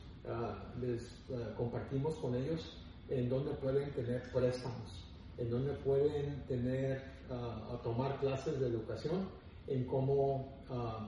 les 0.80 1.24
compartimos 1.56 2.14
con 2.16 2.34
ellos 2.34 2.78
en 3.08 3.28
donde 3.28 3.52
pueden 3.52 3.90
tener 3.92 4.22
préstamos, 4.32 5.04
en 5.36 5.50
donde 5.50 5.72
pueden 5.74 6.44
tener 6.46 7.11
a, 7.30 7.80
tomar 7.82 8.18
clases 8.20 8.60
de 8.60 8.68
educación 8.68 9.28
en 9.66 9.84
cómo 9.86 10.62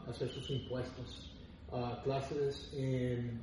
hacer 0.08 0.28
sus 0.28 0.50
impuestos, 0.50 1.32
clases 2.02 2.72
en 2.74 3.40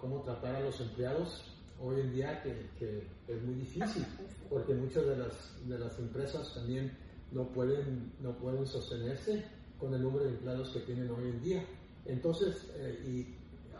cómo 0.00 0.22
tratar 0.22 0.56
a 0.56 0.60
los 0.60 0.80
empleados 0.80 1.44
hoy 1.80 2.00
en 2.00 2.12
día 2.12 2.42
que, 2.42 3.06
es 3.28 3.42
muy 3.42 3.54
difícil 3.54 4.04
porque 4.48 4.74
muchas 4.74 5.06
de 5.06 5.16
las, 5.16 5.68
de 5.68 5.78
las 5.78 5.98
empresas 5.98 6.54
también 6.54 6.96
no 7.30 7.48
pueden, 7.48 8.12
no 8.20 8.32
pueden 8.38 8.66
sostenerse 8.66 9.44
con 9.78 9.94
el 9.94 10.02
número 10.02 10.24
de 10.24 10.30
empleados 10.30 10.70
que 10.70 10.80
tienen 10.80 11.10
hoy 11.10 11.30
en 11.30 11.42
día. 11.42 11.64
Entonces, 12.06 12.70
eh, 12.76 13.04
y 13.06 13.34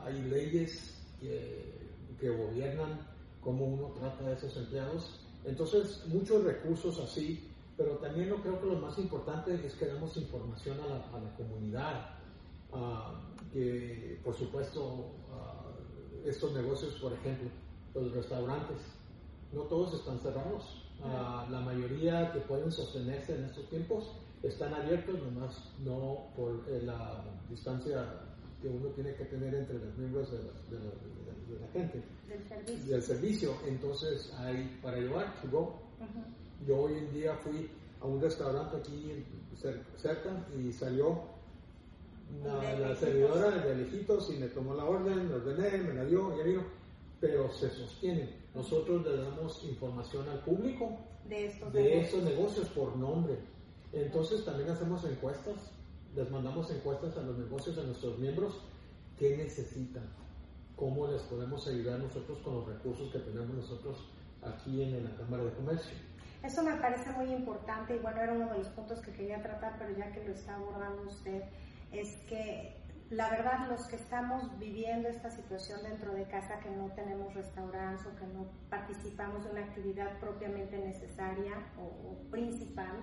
hay 0.04 0.22
leyes 0.22 0.94
que, 1.20 1.64
que, 2.20 2.28
gobiernan 2.28 3.00
cómo 3.40 3.64
uno 3.64 3.94
trata 3.98 4.26
a 4.26 4.32
esos 4.32 4.56
empleados. 4.56 5.20
Entonces, 5.44 6.04
muchos 6.08 6.44
recursos 6.44 6.98
así 7.00 7.48
pero 7.78 7.92
también 7.99 8.28
lo 8.28 8.42
creo 8.42 8.61
que 8.61 8.66
lo 8.66 8.76
más 8.76 8.99
importante 8.99 9.54
es 9.64 9.75
que 9.75 9.87
damos 9.87 10.16
información 10.16 10.76
a 10.80 11.18
la, 11.20 11.37
comunidad, 11.37 12.11
ah, 12.73 13.20
que 13.52 14.20
por 14.25 14.35
supuesto 14.35 15.12
ah, 15.30 15.70
estos 16.26 16.52
negocios, 16.54 16.97
por 16.97 17.12
ejemplo, 17.12 17.49
los 17.94 18.12
restaurantes, 18.12 18.78
no 19.52 19.62
todos 19.62 19.94
están 19.94 20.18
cerrados, 20.18 20.90
ah, 21.04 21.47
la 21.50 21.61
mayoría 21.61 22.32
que 22.32 22.40
pueden 22.40 22.73
sostenerse 22.73 23.37
en 23.37 23.44
estos 23.44 23.68
tiempos 23.70 24.11
están 24.42 24.75
abiertos, 24.75 25.23
nomás 25.23 25.73
no 25.78 26.30
por 26.37 26.64
eh, 26.68 26.82
la 26.82 27.25
distancia 27.49 28.04
que 28.61 28.68
uno 28.68 28.88
tiene 28.88 29.14
que 29.14 29.25
tener 29.26 29.54
entre 29.54 29.78
los 29.78 29.97
miembros 29.97 30.32
de 30.32 30.38
la, 30.38 31.68
gente. 31.73 32.02
Del 32.28 32.42
servicio. 32.49 32.92
Del 32.92 33.02
servicio. 33.02 33.54
Entonces, 33.68 34.35
hay 34.37 34.78
para 34.82 34.97
llevar, 34.99 35.40
to 35.40 35.49
go. 35.49 35.80
Yo 36.66 36.82
hoy 36.82 36.94
en 36.94 37.12
día 37.12 37.34
fui 37.36 37.70
a 38.00 38.06
un 38.06 38.20
restaurante 38.20 38.76
aquí 38.76 39.24
cerca 39.96 40.46
y 40.56 40.72
salió 40.72 41.22
la 42.44 42.94
servidora 42.94 43.50
de 43.50 43.76
lejitos 43.76 44.30
y 44.32 44.38
me 44.38 44.48
tomó 44.48 44.74
la 44.74 44.84
orden, 44.84 45.28
me 45.28 45.34
ordené, 45.34 45.78
me 45.78 45.94
la 45.94 46.04
dio, 46.04 46.36
ya 46.36 46.44
vino, 46.44 46.62
pero 47.20 47.50
se 47.52 47.70
sostiene. 47.70 48.28
Nosotros 48.54 49.04
le 49.06 49.16
damos 49.16 49.64
información 49.64 50.28
al 50.28 50.40
público 50.40 50.98
de 51.28 51.46
estos, 51.46 51.72
de 51.72 51.82
negocios. 51.82 52.04
estos 52.04 52.22
negocios 52.24 52.68
por 52.68 52.96
nombre. 52.96 53.38
Entonces 53.92 54.44
también 54.44 54.70
hacemos 54.70 55.04
encuestas, 55.04 55.72
les 56.14 56.30
mandamos 56.30 56.70
encuestas 56.70 57.16
a 57.16 57.22
los 57.22 57.38
negocios, 57.38 57.78
a 57.78 57.82
nuestros 57.84 58.18
miembros, 58.18 58.60
qué 59.18 59.36
necesitan, 59.36 60.04
cómo 60.76 61.06
les 61.08 61.22
podemos 61.22 61.66
ayudar 61.66 61.98
nosotros 61.98 62.38
con 62.38 62.54
los 62.56 62.68
recursos 62.68 63.10
que 63.10 63.18
tenemos 63.20 63.54
nosotros 63.54 63.96
aquí 64.42 64.82
en 64.82 65.04
la 65.04 65.16
Cámara 65.16 65.44
de 65.44 65.52
Comercio. 65.52 65.96
Eso 66.42 66.62
me 66.62 66.75
parece 66.75 67.11
muy 67.11 67.33
importante 67.33 67.97
y 67.97 67.99
bueno, 67.99 68.21
era 68.21 68.33
uno 68.33 68.49
de 68.50 68.59
los 68.59 68.68
puntos 68.68 69.00
que 69.00 69.12
quería 69.12 69.42
tratar, 69.42 69.75
pero 69.78 69.90
ya 69.97 70.12
que 70.12 70.25
lo 70.25 70.33
está 70.33 70.54
abordando 70.54 71.02
usted, 71.02 71.42
es 71.92 72.16
que 72.28 72.78
la 73.11 73.30
verdad 73.30 73.68
los 73.71 73.87
que 73.87 73.97
estamos 73.97 74.59
viviendo 74.59 75.09
esta 75.09 75.30
situación 75.30 75.83
dentro 75.83 76.12
de 76.12 76.25
casa, 76.25 76.61
que 76.61 76.71
no 76.71 76.90
tenemos 76.92 77.33
restaurantes 77.35 78.07
o 78.07 78.14
que 78.16 78.26
no 78.26 78.47
participamos 78.68 79.45
de 79.45 79.50
una 79.50 79.62
actividad 79.62 80.18
propiamente 80.21 80.78
necesaria 80.78 81.54
o, 81.78 82.30
principal, 82.30 83.02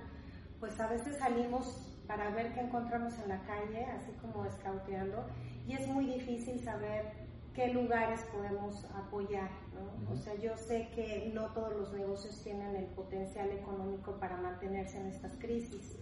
pues 0.60 0.80
a 0.80 0.88
veces 0.88 1.18
salimos 1.18 1.92
para 2.08 2.30
ver 2.30 2.54
qué 2.54 2.62
encontramos 2.62 3.18
en 3.20 3.30
la 3.30 3.42
calle, 3.42 3.86
así 3.86 4.12
como 4.22 4.46
escauteando, 4.46 5.26
y 5.68 5.74
es 5.74 5.88
muy 5.88 6.06
difícil 6.06 6.64
saber 6.64 7.12
qué 7.56 7.74
lugares 7.74 8.22
podemos 8.32 8.84
apoyar. 8.94 9.50
¿no? 9.74 10.14
O 10.14 10.16
sea, 10.18 10.36
yo 10.36 10.56
sé 10.58 10.90
que 10.94 11.32
no 11.34 11.48
todos 11.54 11.74
los 11.76 11.94
negocios 11.94 12.42
tienen 12.44 12.76
el 12.76 12.86
potencial 12.88 13.50
económico 13.50 14.18
para 14.20 14.38
mantenerse 14.38 15.00
en 15.00 15.08
estas 15.08 15.36
crisis, 15.38 15.98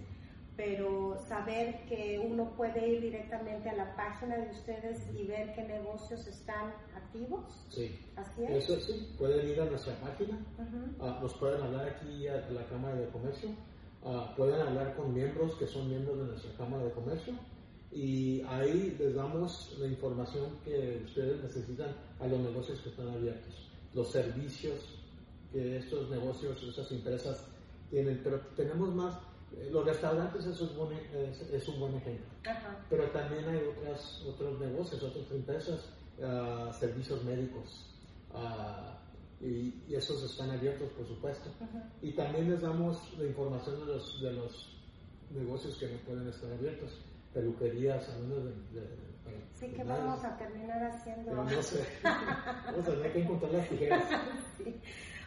pero 0.58 1.18
saber 1.28 1.86
que 1.88 2.20
uno 2.20 2.52
puede 2.56 2.88
ir 2.88 3.02
directamente 3.02 3.70
a 3.70 3.76
la 3.76 3.96
página 3.96 4.38
de 4.38 4.52
ustedes 4.52 5.08
y 5.16 5.26
ver 5.26 5.54
qué 5.54 5.64
negocios 5.64 6.28
están 6.28 6.74
activos. 6.96 7.66
Sí. 7.70 8.00
Así 8.16 8.44
es. 8.44 8.70
Eso 8.70 8.80
sí, 8.80 9.16
pueden 9.18 9.48
ir 9.48 9.62
a 9.62 9.66
nuestra 9.66 9.96
página, 9.96 10.40
ah, 11.00 11.20
nos 11.22 11.34
pueden 11.36 11.62
hablar 11.62 11.88
aquí 11.88 12.28
a 12.28 12.38
la 12.50 12.66
Cámara 12.66 12.96
de 12.96 13.08
Comercio, 13.10 13.50
ah, 14.06 14.34
pueden 14.36 14.60
hablar 14.60 14.96
con 14.96 15.14
miembros 15.14 15.56
que 15.56 15.68
son 15.68 15.88
miembros 15.88 16.18
de 16.18 16.26
nuestra 16.26 16.52
Cámara 16.58 16.84
de 16.84 16.92
Comercio 16.92 17.34
y 17.94 18.42
ahí 18.48 18.96
les 18.98 19.14
damos 19.14 19.76
la 19.80 19.88
información 19.88 20.46
que 20.66 21.02
ustedes 21.06 21.44
necesitan 21.44 21.96
a 22.20 22.28
los 22.28 22.40
negocios 22.40 22.80
que 22.80 22.90
están 22.90 23.10
abiertos, 23.10 23.70
los 23.94 24.12
servicios 24.12 25.00
que 25.52 25.78
estos 25.78 26.10
negocios, 26.10 26.64
estas 26.64 26.92
empresas 26.92 27.46
tienen, 27.92 28.20
pero 28.24 28.40
tenemos 28.56 28.96
más, 28.96 29.16
eh, 29.56 29.70
los 29.72 29.86
restaurantes 29.86 30.44
es 30.46 30.60
un 30.62 30.76
buen, 30.76 30.98
es, 31.52 31.68
un 31.68 31.80
buen 31.80 31.94
ejemplo, 31.96 32.26
pero 32.90 33.12
también 33.12 33.48
hay 33.48 33.62
otras, 33.78 34.24
otros 34.28 34.60
negocios, 34.60 35.04
otras 35.04 35.32
empresas, 35.32 35.90
ah, 36.24 36.72
servicios 36.80 37.24
médicos. 37.24 37.90
Uh, 38.34 38.94
y, 39.46 39.94
esos 39.94 40.24
están 40.24 40.50
abiertos, 40.50 40.90
por 40.94 41.06
supuesto. 41.06 41.52
Y 42.02 42.14
también 42.14 42.50
les 42.50 42.62
damos 42.62 42.98
la 43.20 43.26
información 43.26 43.82
de 43.82 43.86
los, 43.86 44.22
de 44.22 44.34
los 44.34 44.76
negocios 45.30 45.78
que 45.78 45.88
no 45.88 45.98
pueden 46.00 46.28
estar 46.30 46.52
abiertos 46.52 46.98
peluquerías, 47.34 48.04
salones 48.06 48.74
de, 48.74 48.82
de, 48.82 49.14
Sí, 49.56 49.68
que 49.70 49.84
vamos 49.84 50.24
a 50.24 50.38
terminar 50.38 50.84
haciendo. 50.84 51.34
no 51.34 51.64
sé. 51.64 51.86
vamos 52.04 52.88
a 52.88 52.92
tener 52.92 53.14
que 53.14 53.22
encontrar 53.22 53.52
las 53.54 53.70
tijeras. 53.70 54.04
sí. 54.58 54.76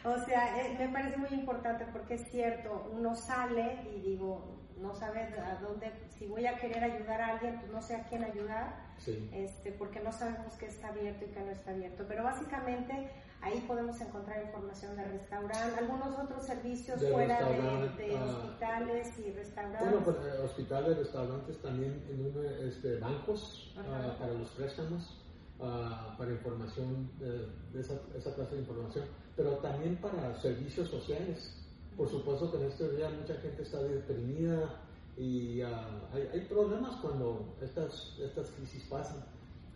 O 0.06 0.18
sea, 0.18 0.64
eh, 0.64 0.76
me 0.78 0.88
parece 0.88 1.16
muy 1.16 1.30
importante 1.30 1.84
porque 1.92 2.14
es 2.14 2.30
cierto, 2.30 2.90
uno 2.92 3.16
sale 3.16 3.80
y 3.96 4.00
digo, 4.00 4.56
no 4.76 4.94
sabes 4.94 5.36
a 5.38 5.56
dónde, 5.60 5.90
si 6.10 6.26
voy 6.26 6.46
a 6.46 6.56
querer 6.58 6.84
ayudar 6.84 7.20
a 7.20 7.28
alguien, 7.32 7.58
pues 7.58 7.72
no 7.72 7.82
sé 7.82 7.96
a 7.96 8.04
quién 8.04 8.22
ayudar, 8.22 8.86
este, 9.32 9.72
porque 9.72 10.00
no 10.00 10.12
sabemos 10.12 10.54
qué 10.54 10.66
está 10.66 10.88
abierto 10.88 11.24
y 11.24 11.28
qué 11.28 11.40
no 11.40 11.50
está 11.50 11.72
abierto. 11.72 12.04
Pero 12.06 12.22
básicamente 12.22 13.10
ahí 13.40 13.64
podemos 13.66 14.00
encontrar 14.00 14.42
información 14.44 14.96
de 14.96 15.04
restaurante, 15.04 15.78
algunos 15.78 16.18
otros 16.18 16.44
servicios 16.44 17.00
fuera 17.10 17.42
de, 17.42 18.16
ah, 18.16 18.24
hospitales 18.24 19.18
y 19.18 19.32
restaurantes. 19.32 19.80
Bueno, 19.80 20.04
pues, 20.04 20.16
eh, 20.18 20.44
hospitales, 20.44 20.98
restaurantes, 20.98 21.58
también 21.62 22.04
en 22.10 22.26
uno, 22.26 22.42
este, 22.42 22.98
bancos 22.98 23.74
uh, 23.76 24.18
para 24.20 24.32
los 24.34 24.50
préstamos. 24.50 25.25
Uh, 25.58 26.14
para 26.18 26.32
información, 26.32 27.08
de, 27.18 27.48
de 27.72 27.80
esa, 27.80 27.94
esa 28.14 28.34
clase 28.34 28.56
de 28.56 28.60
información, 28.60 29.06
pero 29.34 29.52
también 29.56 29.96
para 29.96 30.38
servicios 30.38 30.86
sociales 30.90 31.50
por 31.96 32.10
supuesto 32.10 32.50
que 32.50 32.58
en 32.58 32.64
este 32.64 32.90
día 32.94 33.08
mucha 33.08 33.34
gente 33.40 33.62
está 33.62 33.82
deprimida 33.82 34.82
y 35.16 35.62
ah, 35.62 36.10
hay, 36.12 36.40
problemas 36.42 36.94
cuando 37.00 37.56
estas, 37.62 38.14
estas 38.20 38.50
crisis 38.50 38.84
pasan. 38.84 39.24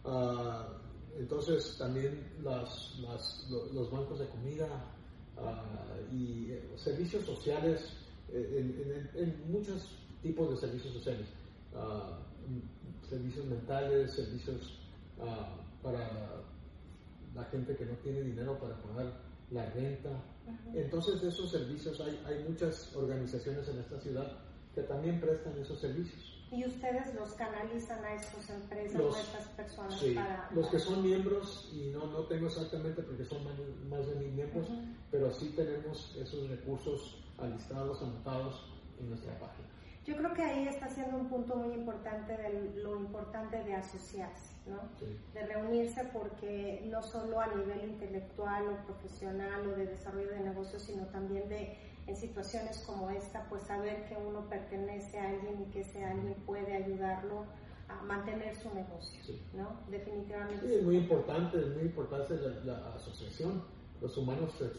Ah, 0.05 0.69
entonces 1.19 1.77
también 1.79 2.31
las, 2.43 2.99
los 3.73 3.91
bancos 3.91 4.19
de 4.19 4.27
comida 4.29 4.69
ah, 5.39 5.97
y 6.13 6.51
eh, 6.51 6.73
servicios 6.77 7.25
sociales, 7.25 7.91
eh, 8.29 9.11
en, 9.15 9.51
muchos 9.51 9.97
tipos 10.23 10.51
de 10.51 10.57
servicios 10.59 10.93
sociales, 10.93 11.27
servicios 13.09 13.47
mentales, 13.47 14.15
servicios 14.15 14.79
para 15.83 16.43
la 17.35 17.45
gente 17.45 17.77
que 17.77 17.87
no 17.87 17.95
tiene 17.99 18.23
dinero 18.23 18.59
para 18.59 18.77
pagar 18.77 19.13
la 19.51 19.67
renta, 19.71 20.11
entonces, 20.75 21.21
de 21.23 21.29
esos 21.29 21.51
servicios 21.51 22.01
hay, 22.01 22.21
hay 22.27 22.45
muchas 22.49 22.95
organizaciones 22.97 23.69
en 23.69 23.79
esta 23.79 24.01
ciudad 24.01 24.39
que 24.75 24.83
también 24.83 25.21
prestan 25.21 25.59
esos 25.59 25.81
servicios. 25.81 26.37
¿Y 26.53 26.67
ustedes 26.67 27.15
los 27.15 27.33
canalizan 27.35 28.05
a 28.05 28.15
estas 28.15 28.51
empresas 28.51 29.01
o 29.01 29.15
a 29.15 29.21
estas 29.21 29.47
personas? 29.49 30.01
Sí, 30.01 30.17
los 30.53 30.69
que 30.69 30.79
son 30.81 31.03
miembros, 31.03 31.71
y 31.73 31.91
no, 31.91 32.07
no 32.07 32.25
tengo 32.25 32.47
exactamente 32.47 33.03
porque 33.03 33.25
son 33.25 33.45
más, 33.89 34.07
de 34.07 34.15
mil 34.17 34.33
miembros, 34.33 34.67
pero 35.11 35.31
sí 35.33 35.53
tenemos 35.57 36.17
esos 36.17 36.49
recursos 36.49 37.23
alistados, 37.39 38.03
anotados 38.03 38.73
en 38.99 39.11
nuestra 39.11 39.39
página. 39.39 39.69
Yo 40.05 40.17
creo 40.17 40.35
que 40.35 40.43
ahí 40.43 40.67
está 40.67 40.89
siendo 40.89 41.19
un 41.19 41.29
punto 41.29 41.55
muy 41.55 41.75
importante 41.75 42.37
de 42.37 42.73
lo 42.83 42.97
importante 42.97 43.63
de 43.63 43.75
asociarse, 43.75 44.55
¿no? 44.71 44.81
De 45.35 45.47
reunirse 45.47 46.05
porque 46.13 46.87
no 46.91 47.03
solo 47.03 47.41
a 47.41 47.49
nivel 47.49 47.91
intelectual 47.91 48.69
o 48.69 48.87
profesional 48.87 49.67
o 49.67 49.77
de 49.77 49.87
desarrollo 49.87 50.31
de 50.31 50.41
negocios, 50.41 50.83
sino 50.83 51.07
también 51.07 51.49
de 51.49 51.77
en 52.07 52.17
situaciones 52.17 52.79
como 52.87 53.11
esta, 53.11 53.47
pues 53.49 53.63
saber 53.65 54.09
que 54.09 54.17
uno 54.17 54.49
pertenece 54.49 55.19
a 55.19 55.29
alguien 55.29 55.63
y 55.63 55.71
que 55.71 55.81
ese 55.81 56.05
alguien 56.05 56.35
puede 56.47 56.75
ayudarlo 56.75 57.45
a 57.89 58.03
mantener 58.03 58.57
su 58.57 58.73
negocio, 58.75 59.35
¿no? 59.55 59.81
Definitivamente. 59.91 60.67
Sí, 60.67 60.75
es 60.75 60.83
muy 60.83 60.97
importante, 60.97 61.59
es 61.59 61.69
muy 61.69 61.83
importante 61.83 62.35
la, 62.65 62.95
asociación, 62.95 63.63
los 64.01 64.17
humanos 64.17 64.53
se 64.57 64.71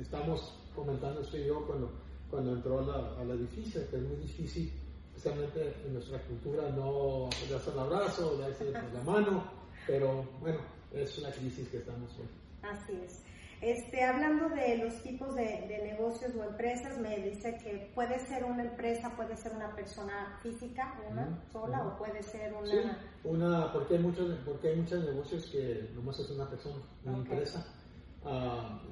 Estamos 0.00 0.60
comentando 0.74 1.20
usted 1.20 1.40
y 1.40 1.46
yo 1.48 1.66
cuando 1.66 1.90
cuando 2.30 2.52
entró 2.52 2.80
al 3.18 3.30
edificio, 3.30 3.80
que 3.90 3.96
es 3.96 4.02
muy 4.02 4.16
difícil, 4.16 4.72
especialmente 5.18 5.74
en 5.84 5.94
nuestra 5.94 6.20
cultura, 6.22 6.70
no 6.70 7.28
darse 7.50 7.70
el 7.72 7.78
abrazo, 7.78 8.36
darse 8.38 8.70
la 8.70 9.02
mano, 9.02 9.50
pero 9.84 10.24
bueno, 10.40 10.60
es 10.92 11.18
la 11.18 11.32
crisis 11.32 11.68
que 11.68 11.78
estamos 11.78 12.16
hoy. 12.18 12.28
Así 12.62 12.92
es. 13.04 13.24
Este, 13.60 14.04
hablando 14.04 14.48
de 14.50 14.78
los 14.78 15.02
tipos 15.02 15.34
de, 15.34 15.66
negocios 15.82 16.32
o 16.36 16.44
empresas, 16.44 16.96
me 16.98 17.18
dice 17.18 17.58
que 17.58 17.90
puede 17.92 18.20
ser 18.20 18.44
una 18.44 18.62
empresa, 18.62 19.12
puede 19.16 19.36
ser 19.36 19.56
una 19.56 19.74
persona 19.74 20.38
física, 20.40 20.96
una 21.10 21.42
sola, 21.50 21.84
o 21.84 21.98
puede 21.98 22.22
ser 22.22 22.54
una... 22.54 22.70
Sí, 22.70 22.78
una, 23.24 23.72
porque 23.72 23.96
hay 23.96 24.00
muchos, 24.00 24.38
porque 24.44 24.68
hay 24.68 24.76
muchos 24.76 25.04
negocios 25.04 25.46
que 25.46 25.90
nomás 25.96 26.20
es 26.20 26.30
una 26.30 26.48
persona, 26.48 26.80
una 27.04 27.18
empresa. 27.18 27.66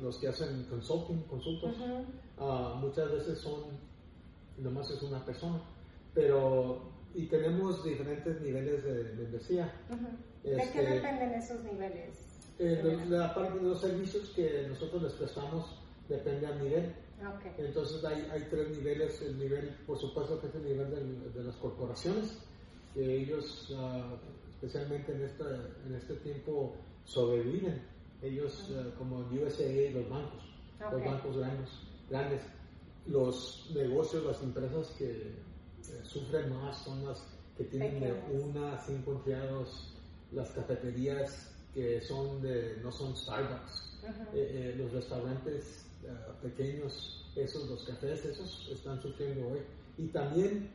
Los 0.03 0.19
que 0.19 0.27
hacen 0.27 0.65
consulting, 0.65 1.23
consultos, 1.29 1.77
muchas 2.81 3.13
veces 3.13 3.39
son, 3.39 3.79
nomás 4.59 4.91
es 4.91 5.01
una 5.05 5.25
persona, 5.25 5.61
pero, 6.17 6.81
y 7.15 7.27
tenemos 7.27 7.85
diferentes 7.85 8.41
niveles 8.41 8.83
de 8.83 9.05
membresía. 9.13 9.73
¿De 10.43 10.57
qué 10.57 10.63
este, 10.63 10.83
dependen 10.83 11.35
esos 11.35 11.63
niveles? 11.63 12.55
Eh, 12.59 13.05
la 13.09 13.35
parte 13.35 13.59
de 13.59 13.69
los 13.69 13.81
servicios 13.83 14.31
que 14.31 14.67
nosotros 14.67 15.03
les 15.03 15.13
prestamos 15.13 15.79
depende 16.09 16.47
al 16.47 16.59
nivel. 16.65 16.95
Entonces 17.59 18.03
hay, 18.05 18.27
hay, 18.33 18.47
tres 18.51 18.71
niveles, 18.71 19.21
el 19.23 19.39
nivel, 19.39 19.77
por 19.87 19.99
supuesto 19.99 20.41
que 20.41 20.47
es 20.47 20.55
el 20.55 20.65
nivel 20.65 21.33
de 21.35 21.45
las 21.45 21.57
corporaciones, 21.57 22.39
que 22.95 23.23
ellos, 23.23 23.75
especialmente 24.51 25.13
en, 25.13 25.23
esta, 25.23 25.45
en 25.87 25.95
este 25.95 26.15
tiempo, 26.17 26.77
sobreviven 27.05 27.83
ellos, 28.23 28.71
uh, 28.71 28.97
como 28.99 29.19
USA, 29.19 29.91
los 29.93 30.09
bancos, 30.09 30.43
los 30.81 31.05
bancos 31.05 31.37
grandes, 31.37 31.71
grandes, 32.09 32.43
los 33.07 33.71
negocios, 33.75 34.25
las 34.25 34.43
empresas 34.43 34.95
que 34.99 35.46
sufren 36.05 36.53
más 36.53 36.83
son 36.85 37.05
las 37.05 37.23
que 37.57 37.65
tienen 37.65 38.01
de 38.01 38.13
una 38.33 38.75
a 38.75 38.81
cinco 38.81 39.13
empleados, 39.13 39.95
las 40.33 40.51
cafeterías 40.51 41.53
que 41.75 42.01
son 42.01 42.43
de, 42.43 42.79
no 42.83 42.91
son 42.93 43.17
Starbucks, 43.17 44.01
eh, 44.05 44.15
eh, 44.35 44.75
los 44.77 44.93
restaurantes 44.93 45.85
pequeños, 46.41 47.33
esos, 47.35 47.69
los 47.69 47.85
cafés, 47.85 48.25
esos 48.25 48.69
están 48.73 49.01
sufriendo 49.03 49.49
hoy. 49.49 49.61
Y 49.99 50.07
también 50.09 50.71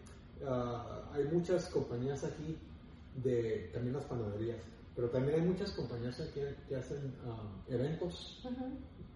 hay 1.14 1.24
muchas 1.32 1.68
compañías 1.70 2.24
aquí 2.24 2.58
de 3.24 3.70
también 3.74 3.96
las 3.96 4.06
panaderías 4.06 4.58
pero 4.96 5.10
también 5.10 5.40
hay 5.40 5.48
muchas 5.48 5.72
compañías 5.72 6.16
que, 6.34 6.56
que 6.68 6.76
hacen 6.76 7.14
um, 7.26 7.74
eventos 7.74 8.44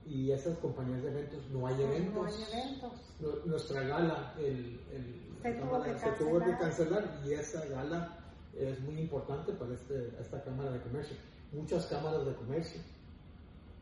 y 0.06 0.32
esas 0.32 0.58
compañías 0.60 1.04
de 1.04 1.10
eventos 1.10 1.50
no 1.52 1.68
hay 1.68 1.82
eventos. 1.82 2.14
No 2.14 2.26
hay 2.26 2.34
eventos. 2.52 3.46
nuestra 3.46 3.82
gala 3.82 4.34
el, 4.40 4.80
el 4.92 5.35
se, 5.46 6.12
tuvo 6.18 6.40
que, 6.40 6.58
cancelar 6.58 7.22
y 7.24 7.34
esa 7.34 7.66
gala 7.68 8.18
es 8.58 8.80
muy 8.80 9.00
importante 9.00 9.52
para 9.54 9.74
este, 9.74 10.12
esta 10.20 10.44
Cámara 10.44 10.72
de 10.72 10.82
Comercio. 10.82 11.18
Muchas 11.52 11.86
cámaras 11.86 12.26
de 12.26 12.34
comercio, 12.34 12.82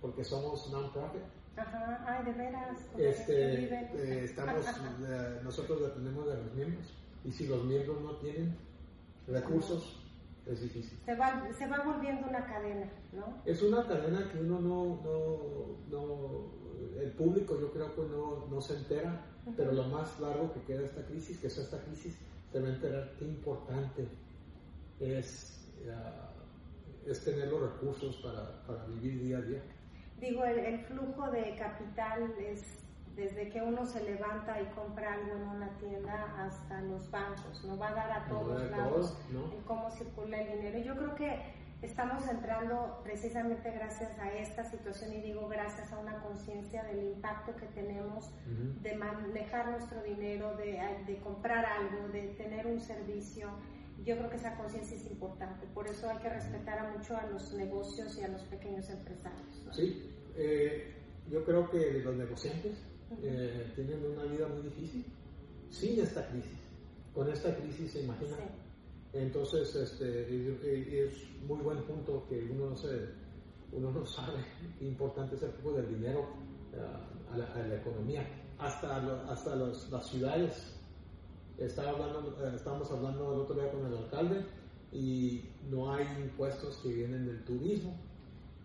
porque 0.01 0.23
somos 0.23 0.69
non-profit. 0.71 1.23
Ajá, 1.55 2.03
ay, 2.05 2.25
de 2.25 2.33
veras. 2.33 2.77
Este, 2.97 3.63
eh, 3.63 4.23
estamos, 4.25 4.65
nosotros 5.43 5.81
dependemos 5.81 6.27
de 6.27 6.35
los 6.35 6.53
miembros 6.53 6.93
y 7.23 7.31
si 7.31 7.47
los 7.47 7.63
miembros 7.63 8.01
no 8.01 8.11
tienen 8.17 8.55
recursos, 9.27 10.03
es 10.45 10.61
difícil. 10.61 10.99
Se 11.05 11.15
va, 11.15 11.47
se 11.57 11.67
va 11.67 11.79
volviendo 11.83 12.27
una 12.27 12.45
cadena, 12.45 12.91
¿no? 13.13 13.41
Es 13.45 13.63
una 13.63 13.87
cadena 13.87 14.29
que 14.31 14.39
uno 14.39 14.59
no, 14.59 15.01
no, 15.03 15.77
no 15.89 16.62
el 17.01 17.11
público 17.11 17.59
yo 17.59 17.71
creo 17.71 17.93
que 17.95 18.01
no, 18.03 18.47
no 18.49 18.61
se 18.61 18.75
entera, 18.75 19.25
pero 19.57 19.71
lo 19.71 19.83
más 19.85 20.19
largo 20.19 20.53
que 20.53 20.61
queda 20.61 20.83
esta 20.83 21.05
crisis, 21.05 21.37
que 21.39 21.47
es 21.47 21.57
esta 21.57 21.79
crisis, 21.83 22.17
se 22.51 22.59
va 22.59 22.67
a 22.67 22.73
enterar 22.73 23.11
qué 23.17 23.25
importante 23.25 24.07
es 24.99 25.53
es 27.05 27.23
tener 27.23 27.49
los 27.49 27.61
recursos 27.61 28.15
para, 28.17 28.65
para 28.65 28.85
vivir 28.85 29.21
día 29.21 29.37
a 29.37 29.41
día. 29.41 29.61
Digo, 30.19 30.43
el, 30.45 30.59
el, 30.59 30.79
flujo 30.85 31.29
de 31.31 31.55
capital 31.57 32.33
es 32.39 32.83
desde 33.15 33.49
que 33.49 33.61
uno 33.61 33.85
se 33.85 34.03
levanta 34.03 34.59
y 34.61 34.65
compra 34.67 35.13
algo 35.13 35.35
en 35.35 35.43
una 35.43 35.69
tienda 35.77 36.45
hasta 36.45 36.81
los 36.81 37.09
bancos, 37.11 37.63
no 37.65 37.77
va 37.77 37.89
a 37.89 37.93
dar 37.93 38.11
a 38.11 38.27
todos 38.27 38.63
no 38.63 38.69
lados 38.69 39.17
todo, 39.31 39.47
¿no? 39.47 39.53
en 39.53 39.61
cómo 39.63 39.91
circula 39.91 40.41
el 40.41 40.57
dinero. 40.57 40.79
Yo 40.79 40.95
creo 40.95 41.15
que 41.15 41.62
estamos 41.83 42.27
entrando 42.27 43.01
precisamente 43.03 43.69
gracias 43.71 44.17
a 44.19 44.33
esta 44.33 44.63
situación 44.63 45.13
y 45.13 45.21
digo 45.21 45.47
gracias 45.49 45.91
a 45.91 45.99
una 45.99 46.21
conciencia 46.21 46.83
del 46.83 47.03
impacto 47.03 47.55
que 47.55 47.67
tenemos 47.67 48.25
Uh 48.25 48.49
-huh. 48.49 48.81
de 48.81 48.95
manejar 48.95 49.69
nuestro 49.71 50.01
dinero, 50.03 50.55
de, 50.57 50.79
de, 51.05 51.19
comprar 51.19 51.65
algo, 51.65 52.07
de 52.09 52.29
tener 52.37 52.67
un 52.67 52.79
servicio. 52.79 53.49
Yo 54.05 54.17
creo 54.17 54.29
que 54.29 54.37
esa 54.37 54.55
conciencia 54.57 54.97
es 54.97 55.05
importante, 55.09 55.65
por 55.73 55.87
eso 55.87 56.09
hay 56.09 56.17
que 56.17 56.29
respetar 56.29 56.79
a 56.79 56.91
mucho 56.91 57.15
a 57.17 57.25
los 57.27 57.53
negocios 57.53 58.17
y 58.17 58.23
a 58.23 58.27
los 58.27 58.41
pequeños 58.43 58.89
empresarios. 58.89 59.63
¿no? 59.65 59.73
Sí, 59.73 60.09
eh, 60.35 60.93
yo 61.29 61.43
creo 61.45 61.69
que 61.69 62.01
los 62.03 62.15
negociantes 62.15 62.73
uh 63.11 63.15
-huh. 63.15 63.19
eh, 63.23 63.71
tienen 63.75 63.99
una 64.05 64.23
vida 64.23 64.47
muy 64.47 64.63
difícil 64.63 65.05
sin 65.69 65.99
esta 66.01 66.27
crisis. 66.27 66.59
Con 67.13 67.29
esta 67.31 67.55
crisis, 67.55 67.91
se 67.91 68.01
imagina. 68.01 68.35
Sí. 68.37 68.43
Entonces, 69.13 69.75
este, 69.75 71.05
es 71.05 71.13
muy 71.47 71.59
buen 71.61 71.83
punto 71.83 72.25
que 72.27 72.43
uno 72.51 72.71
no, 72.71 72.75
se, 72.75 73.09
uno 73.71 73.91
no 73.91 74.05
sabe 74.05 74.43
importante 74.81 75.35
es 75.35 75.43
el 75.43 75.51
flujo 75.51 75.77
del 75.77 75.95
dinero 75.95 76.27
uh, 76.73 77.33
a, 77.33 77.37
la, 77.37 77.75
economía. 77.75 78.27
Hasta, 78.57 78.97
hasta 79.31 79.55
los, 79.55 79.89
las 79.91 80.07
ciudades. 80.07 80.79
Estaba 81.57 81.91
hablando, 81.91 82.35
uh, 82.39 82.55
estábamos 82.55 82.89
hablando 82.91 83.33
el 83.33 83.39
otro 83.41 83.55
día 83.55 83.71
con 83.71 83.85
el 83.85 83.97
alcalde 83.97 84.45
y 84.91 85.43
no 85.69 85.93
hay 85.93 86.07
impuestos 86.19 86.77
que 86.77 86.89
vienen 86.89 87.27
del 87.27 87.43
turismo. 87.43 87.95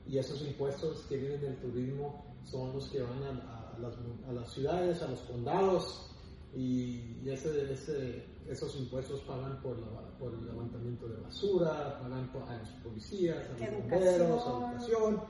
Y 0.07 0.17
esos 0.17 0.41
impuestos 0.41 1.05
que 1.09 1.19
vienen 1.19 1.43
del 1.43 1.57
turismo 1.57 2.25
son 2.45 2.73
los 2.73 2.89
que 2.89 3.03
van 3.03 3.23
a, 3.23 3.75
a, 3.75 3.79
las, 3.79 3.95
a 4.27 4.33
las, 4.33 4.51
ciudades, 4.51 5.03
a 5.03 5.09
los 5.09 5.21
condados, 5.21 6.11
y, 6.55 7.21
y 7.23 7.31
ese, 7.31 7.73
ese, 7.73 8.25
esos 8.49 8.75
impuestos 8.77 9.21
pagan 9.23 9.61
por, 9.61 9.79
la, 9.79 10.01
por, 10.19 10.33
el 10.33 10.47
levantamiento 10.47 11.07
de 11.09 11.21
basura, 11.21 11.99
pagan 12.01 12.31
por, 12.33 12.43
a 12.45 12.57
los 12.59 12.69
policías, 12.83 13.37
a 13.37 13.53
los 13.53 13.81
bomberos, 13.81 14.47
a 14.47 14.51
educación. 14.51 15.23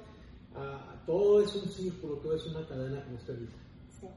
A, 0.54 1.02
todo 1.07 1.42
es 1.42 1.54
un 1.54 1.68
círculo, 1.68 2.16
todo 2.16 2.37
es 2.37 2.46
una 2.46 2.66
cadena, 2.66 3.02
como 3.04 3.16
usted 3.16 3.38
dice. 3.38 3.57
Sí. 4.00 4.09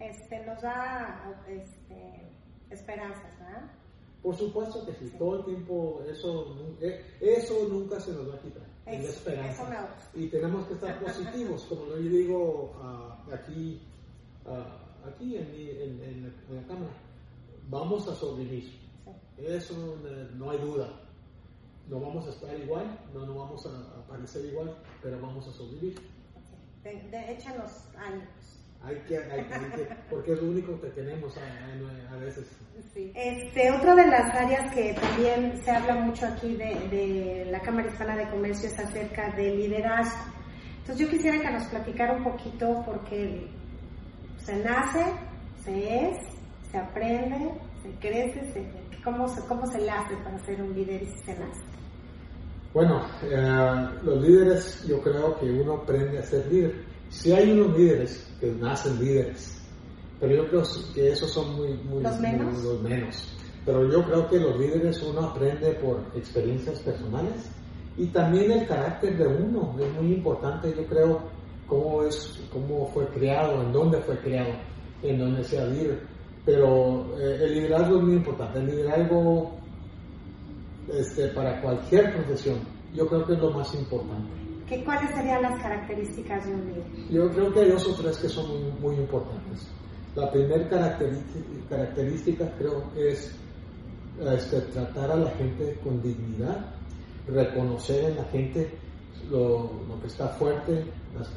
Este, 0.00 0.46
nos 0.46 0.60
da 0.62 1.42
este, 1.48 2.30
esperanzas, 2.70 3.38
¿verdad? 3.38 3.70
Por 4.22 4.36
supuesto 4.36 4.84
que 4.86 4.92
sí, 4.94 5.08
sí. 5.08 5.18
todo 5.18 5.38
el 5.38 5.44
tiempo 5.44 6.02
eso, 6.08 6.56
eh, 6.80 7.04
eso 7.20 7.68
nunca 7.68 8.00
se 8.00 8.12
nos 8.12 8.30
va 8.30 8.34
a 8.34 8.40
quitar. 8.40 8.66
Es, 8.86 9.02
la 9.02 9.10
esperanza. 9.10 9.88
Y 10.14 10.28
tenemos 10.28 10.66
que 10.66 10.74
estar 10.74 11.00
positivos, 11.00 11.64
como 11.64 11.86
yo 11.88 11.96
digo 11.96 12.72
uh, 12.80 13.32
aquí. 13.34 13.82
Uh, 14.44 14.85
aquí 15.08 15.36
en, 15.36 15.46
en, 15.46 16.02
en, 16.02 16.34
en, 16.48 16.56
la 16.56 16.62
cámara, 16.66 16.92
vamos 17.68 18.08
a 18.08 18.14
sobrevivir. 18.14 18.64
Sí. 18.64 19.44
Eso 19.46 19.98
no 20.36 20.50
hay 20.50 20.58
duda. 20.58 20.88
No 21.88 22.00
vamos 22.00 22.26
a 22.26 22.30
estar 22.30 22.58
igual, 22.58 22.98
no, 23.14 23.26
no 23.26 23.34
vamos 23.36 23.64
a, 23.66 24.00
a 24.00 24.06
parecer 24.08 24.44
igual, 24.46 24.76
pero 25.02 25.20
vamos 25.20 25.46
a 25.46 25.52
sobrevivir. 25.52 25.96
De, 26.82 26.94
de, 27.10 27.32
échanos 27.32 27.88
ánimos. 27.96 28.56
Hay 28.82 28.96
que, 29.08 29.18
hay, 29.18 29.40
hay 29.40 29.70
que, 29.70 29.88
porque 30.10 30.32
es 30.32 30.42
lo 30.42 30.50
único 30.50 30.80
que 30.80 30.88
tenemos 30.90 31.36
a, 31.38 32.14
a, 32.14 32.16
veces. 32.18 32.48
Sí. 32.92 33.10
Este, 33.14 33.70
otra 33.70 33.94
de 33.94 34.06
las 34.06 34.34
áreas 34.34 34.72
que 34.74 34.94
también 34.94 35.60
se 35.64 35.70
habla 35.70 35.94
mucho 35.96 36.26
aquí 36.26 36.54
de, 36.54 36.88
de 36.88 37.48
la 37.50 37.60
Cámara 37.60 37.88
Hispana 37.88 38.16
de 38.16 38.30
Comercio 38.30 38.68
es 38.68 38.78
acerca 38.78 39.34
del 39.34 39.58
liderazgo. 39.58 40.32
Entonces 40.78 41.04
yo 41.04 41.10
quisiera 41.10 41.40
que 41.40 41.50
nos 41.50 41.64
platicara 41.64 42.12
un 42.16 42.22
poquito 42.22 42.82
porque 42.86 43.48
se 44.46 44.62
nace, 44.62 45.04
se 45.64 46.06
es, 46.06 46.16
se 46.70 46.78
aprende, 46.78 47.50
se 47.82 47.90
crece, 47.98 48.52
se, 48.52 49.02
¿cómo, 49.02 49.26
se, 49.26 49.44
¿cómo 49.48 49.66
se 49.66 49.80
le 49.80 49.90
hace 49.90 50.14
para 50.18 50.38
ser 50.44 50.62
un 50.62 50.72
líder 50.72 51.02
y 51.02 51.06
si 51.06 51.18
se 51.18 51.32
nace? 51.32 51.62
Bueno, 52.72 53.04
eh, 53.24 53.88
los 54.04 54.22
líderes, 54.22 54.86
yo 54.86 55.00
creo 55.00 55.36
que 55.40 55.46
uno 55.46 55.78
aprende 55.82 56.18
a 56.18 56.22
ser 56.22 56.46
líder. 56.46 56.84
Si 57.08 57.32
hay 57.32 57.50
unos 57.50 57.76
líderes 57.76 58.32
que 58.38 58.52
nacen 58.52 59.00
líderes, 59.00 59.60
pero 60.20 60.36
yo 60.36 60.48
creo 60.48 60.62
que 60.94 61.10
esos 61.10 61.32
son 61.32 61.56
muy, 61.56 61.74
muy 61.78 62.04
los 62.04 62.20
menos. 62.20 62.54
Muy, 62.54 62.62
los 62.62 62.82
menos. 62.82 63.36
Pero 63.64 63.90
yo 63.90 64.04
creo 64.04 64.28
que 64.28 64.38
los 64.38 64.60
líderes 64.60 65.02
uno 65.02 65.22
aprende 65.22 65.72
por 65.74 66.04
experiencias 66.14 66.78
personales 66.82 67.50
y 67.96 68.06
también 68.08 68.52
el 68.52 68.66
carácter 68.68 69.16
de 69.16 69.26
uno 69.26 69.74
es 69.80 69.92
muy 69.94 70.12
importante, 70.12 70.72
yo 70.72 70.86
creo, 70.86 71.35
cómo 71.66 72.02
es, 72.04 72.40
cómo 72.52 72.86
fue 72.92 73.06
creado, 73.08 73.62
en 73.62 73.72
dónde 73.72 73.98
fue 74.00 74.18
creado, 74.18 74.52
en 75.02 75.18
dónde 75.18 75.44
sea 75.44 75.66
líder. 75.66 76.00
Pero 76.44 77.18
eh, 77.18 77.38
el 77.42 77.54
liderazgo 77.54 77.96
es 77.96 78.02
muy 78.02 78.14
importante. 78.14 78.58
El 78.60 78.66
liderazgo 78.66 79.52
este, 80.92 81.28
para 81.28 81.60
cualquier 81.60 82.12
profesión, 82.14 82.60
yo 82.94 83.06
creo 83.08 83.26
que 83.26 83.32
es 83.34 83.38
lo 83.40 83.50
más 83.50 83.74
importante. 83.74 84.30
¿Qué, 84.68 84.82
¿Cuáles 84.84 85.10
serían 85.14 85.42
las 85.42 85.60
características 85.62 86.46
de 86.46 86.54
un 86.54 86.66
líder? 86.66 86.84
Yo 87.10 87.30
creo 87.30 87.52
que 87.52 87.60
hay 87.60 87.70
dos 87.70 87.88
o 87.88 88.02
tres 88.02 88.18
que 88.18 88.28
son 88.28 88.48
muy, 88.48 88.72
muy 88.80 88.96
importantes. 88.96 89.68
La 90.14 90.30
primera 90.30 90.68
característica, 91.68 92.50
creo 92.58 92.82
es 92.96 93.36
este, 94.34 94.60
tratar 94.72 95.10
a 95.10 95.16
la 95.16 95.30
gente 95.32 95.78
con 95.84 96.00
dignidad, 96.02 96.74
reconocer 97.28 98.10
en 98.10 98.16
la 98.16 98.24
gente 98.24 98.70
lo, 99.30 99.70
lo 99.88 100.00
que 100.00 100.06
está 100.06 100.28
fuerte 100.28 100.84
las, 101.18 101.30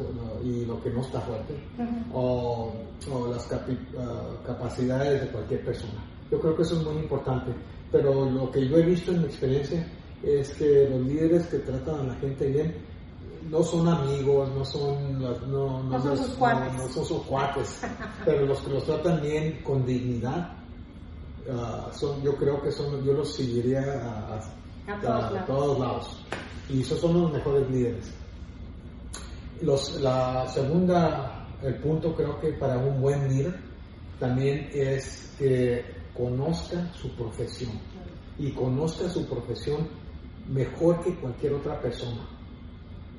y 0.44 0.66
lo 0.66 0.82
que 0.82 0.90
no 0.90 1.02
está 1.02 1.22
fuerte, 1.22 1.54
uh 1.78 1.82
-huh. 1.82 2.14
o, 2.14 2.74
o, 3.12 3.28
las 3.28 3.46
capi, 3.48 3.74
uh, 3.74 4.46
capacidades 4.46 5.22
de 5.22 5.28
cualquier 5.28 5.66
persona. 5.66 6.04
Yo 6.32 6.40
creo 6.40 6.56
que 6.56 6.62
eso 6.64 6.80
es 6.80 6.86
muy 6.86 6.98
importante, 6.98 7.52
pero 7.92 8.30
lo 8.30 8.52
que 8.52 8.68
yo 8.68 8.78
he 8.78 8.84
visto 8.84 9.12
en 9.12 9.22
mi 9.22 9.26
experiencia 9.26 9.86
es 10.24 10.50
que 10.52 10.88
los 10.90 11.02
líderes 11.02 11.48
que 11.48 11.60
tratan 11.60 12.00
a 12.02 12.04
la 12.04 12.16
gente 12.16 12.48
bien 12.48 12.76
no 13.50 13.64
son 13.64 13.88
amigos, 13.88 14.50
no 14.56 14.64
son, 14.66 15.20
no, 15.20 15.40
no, 15.48 15.84
no 15.84 16.02
son, 16.02 16.18
sus 16.18 16.36
cuates, 16.36 16.74
no, 16.74 16.88
son 16.90 17.06
sus 17.06 17.22
cuates 17.24 17.82
pero 18.26 18.46
los 18.46 18.60
que 18.60 18.70
los 18.72 18.84
tratan 18.84 19.22
bien 19.22 19.62
con 19.64 19.86
dignidad, 19.86 20.52
uh, 21.48 21.92
son, 21.94 22.22
yo 22.22 22.36
creo 22.36 22.62
que 22.62 22.72
son, 22.72 23.04
yo 23.04 23.14
los 23.14 23.34
seguiría 23.34 23.82
a, 23.82 24.36
a, 24.36 24.96
a, 24.96 25.00
todos, 25.00 25.38
a 25.38 25.46
todos 25.46 25.80
lados 25.80 26.26
y 26.70 26.82
esos 26.82 27.00
son 27.00 27.22
los 27.22 27.32
mejores 27.32 27.70
líderes. 27.70 28.14
Los, 29.62 30.00
la 30.02 30.48
segunda, 30.48 31.48
el 31.62 31.76
punto 31.76 32.16
creo 32.16 32.40
que 32.40 32.54
para 32.54 32.78
un 32.78 33.02
buen 33.02 33.28
líder 33.28 33.60
también 34.20 34.70
es 34.74 35.34
que 35.38 35.84
conozca 36.16 36.92
su 36.94 37.10
profesión 37.16 37.72
y 38.38 38.52
conozca 38.52 39.10
su 39.10 39.26
profesión 39.26 39.88
mejor 40.48 41.02
que 41.04 41.16
cualquier 41.16 41.54
otra 41.54 41.80
persona. 41.82 42.22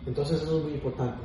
Entonces 0.07 0.43
eso 0.43 0.59
es 0.59 0.65
muy 0.65 0.73
importante. 0.75 1.23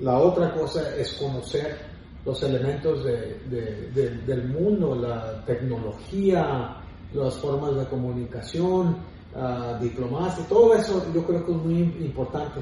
La 0.00 0.18
otra 0.18 0.52
cosa 0.54 0.94
es 0.96 1.12
conocer 1.14 1.78
los 2.24 2.42
elementos 2.42 3.04
de, 3.04 3.38
de, 3.48 3.90
de, 3.94 4.10
del 4.26 4.48
mundo, 4.48 4.94
la 4.94 5.44
tecnología, 5.44 6.76
las 7.14 7.34
formas 7.36 7.76
de 7.76 7.86
comunicación, 7.86 8.96
uh, 9.34 9.80
diplomacia, 9.80 10.44
todo 10.48 10.74
eso 10.74 11.04
yo 11.14 11.24
creo 11.24 11.46
que 11.46 11.52
es 11.52 11.58
muy 11.58 11.82
importante. 12.04 12.60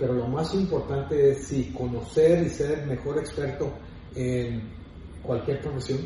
Pero 0.00 0.14
lo 0.14 0.26
más 0.26 0.54
importante 0.54 1.32
es 1.32 1.46
sí, 1.46 1.72
conocer 1.76 2.46
y 2.46 2.48
ser 2.48 2.80
el 2.80 2.86
mejor 2.86 3.18
experto 3.18 3.70
en 4.14 4.62
cualquier 5.22 5.60
profesión, 5.60 5.98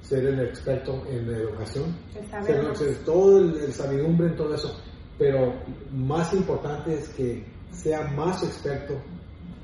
ser 0.00 0.24
el 0.24 0.40
experto 0.40 1.02
en 1.10 1.30
la 1.30 1.38
educación, 1.38 1.96
ser, 2.46 2.76
ser, 2.76 3.04
todo 3.04 3.40
el, 3.40 3.56
el 3.56 3.72
sabidumbre 3.72 4.28
en 4.28 4.36
todo 4.36 4.54
eso. 4.54 4.80
Pero 5.18 5.52
más 5.92 6.32
importante 6.32 6.94
es 6.94 7.08
que 7.08 7.44
sea 7.72 8.02
más 8.12 8.44
experto 8.44 8.94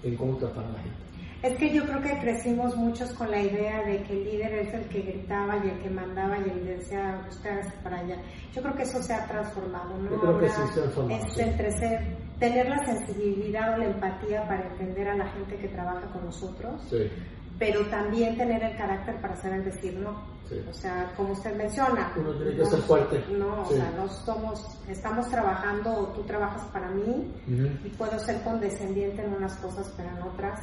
en 0.03 0.17
cómo 0.17 0.37
tratar 0.37 0.65
a 0.65 0.73
la 0.73 0.79
gente. 0.81 1.08
Es 1.43 1.57
que 1.57 1.73
yo 1.73 1.85
creo 1.85 2.01
que 2.03 2.19
crecimos 2.19 2.77
muchos 2.77 3.13
con 3.13 3.31
la 3.31 3.41
idea 3.41 3.83
de 3.85 4.03
que 4.03 4.13
el 4.13 4.25
líder 4.25 4.53
es 4.55 4.75
el 4.75 4.89
que 4.89 5.03
gritaba 5.03 5.57
y 5.65 5.69
el 5.69 5.79
que 5.81 5.89
mandaba 5.91 6.37
y 6.39 6.43
el 6.51 6.61
que 6.63 6.77
decía 6.77 7.25
ustedes 7.29 7.73
para 7.85 7.99
allá. 8.01 8.17
Yo 8.53 8.61
creo 8.61 8.75
que 8.75 8.83
eso 8.83 9.01
se 9.01 9.15
ha 9.15 9.25
transformado, 9.27 9.97
¿no? 9.99 10.11
Yo 10.11 10.19
creo 10.21 10.33
Ahora 10.33 10.47
que 10.47 10.53
sí 10.53 10.61
se 10.75 10.81
ha 10.81 10.83
transformado. 10.83 11.25
Es 11.25 11.33
sí. 11.35 11.41
entre 11.43 11.71
ser, 11.79 12.17
tener 12.41 12.69
la 12.69 12.85
sensibilidad 12.85 13.75
o 13.75 13.77
la 13.77 13.85
empatía 13.85 14.49
para 14.49 14.67
entender 14.67 15.09
a 15.09 15.17
la 15.17 15.29
gente 15.29 15.57
que 15.59 15.69
trabaja 15.69 16.07
con 16.13 16.25
nosotros, 16.25 16.83
Sí, 16.91 17.09
pero 17.57 17.87
también 17.87 18.37
tener 18.37 18.61
el 18.61 18.77
carácter 18.77 19.21
para 19.21 19.37
saber 19.37 19.63
decir 19.65 19.95
no. 19.97 20.21
sí. 20.49 20.61
O 20.69 20.73
sea, 20.73 21.13
como 21.17 21.35
usted 21.35 21.55
menciona, 21.57 22.13
Uno 22.17 22.33
tiene 22.35 22.51
que 22.57 22.63
no- 22.63 22.67
ser 22.71 22.81
fuerte. 22.81 23.25
No, 23.31 23.63
o 23.63 23.67
sea, 23.67 23.91
no 23.97 24.09
somos, 24.09 24.81
estamos 24.89 25.29
trabajando 25.29 25.91
o 26.01 26.07
tú 26.09 26.23
trabajas 26.25 26.65
para 26.73 26.89
mí 26.91 27.33
y 27.47 27.89
puedo 27.91 28.19
ser 28.19 28.41
condescendiente 28.43 29.23
en 29.25 29.35
unas 29.35 29.55
cosas, 29.59 29.93
pero 29.97 30.09
en 30.09 30.23
otras, 30.23 30.61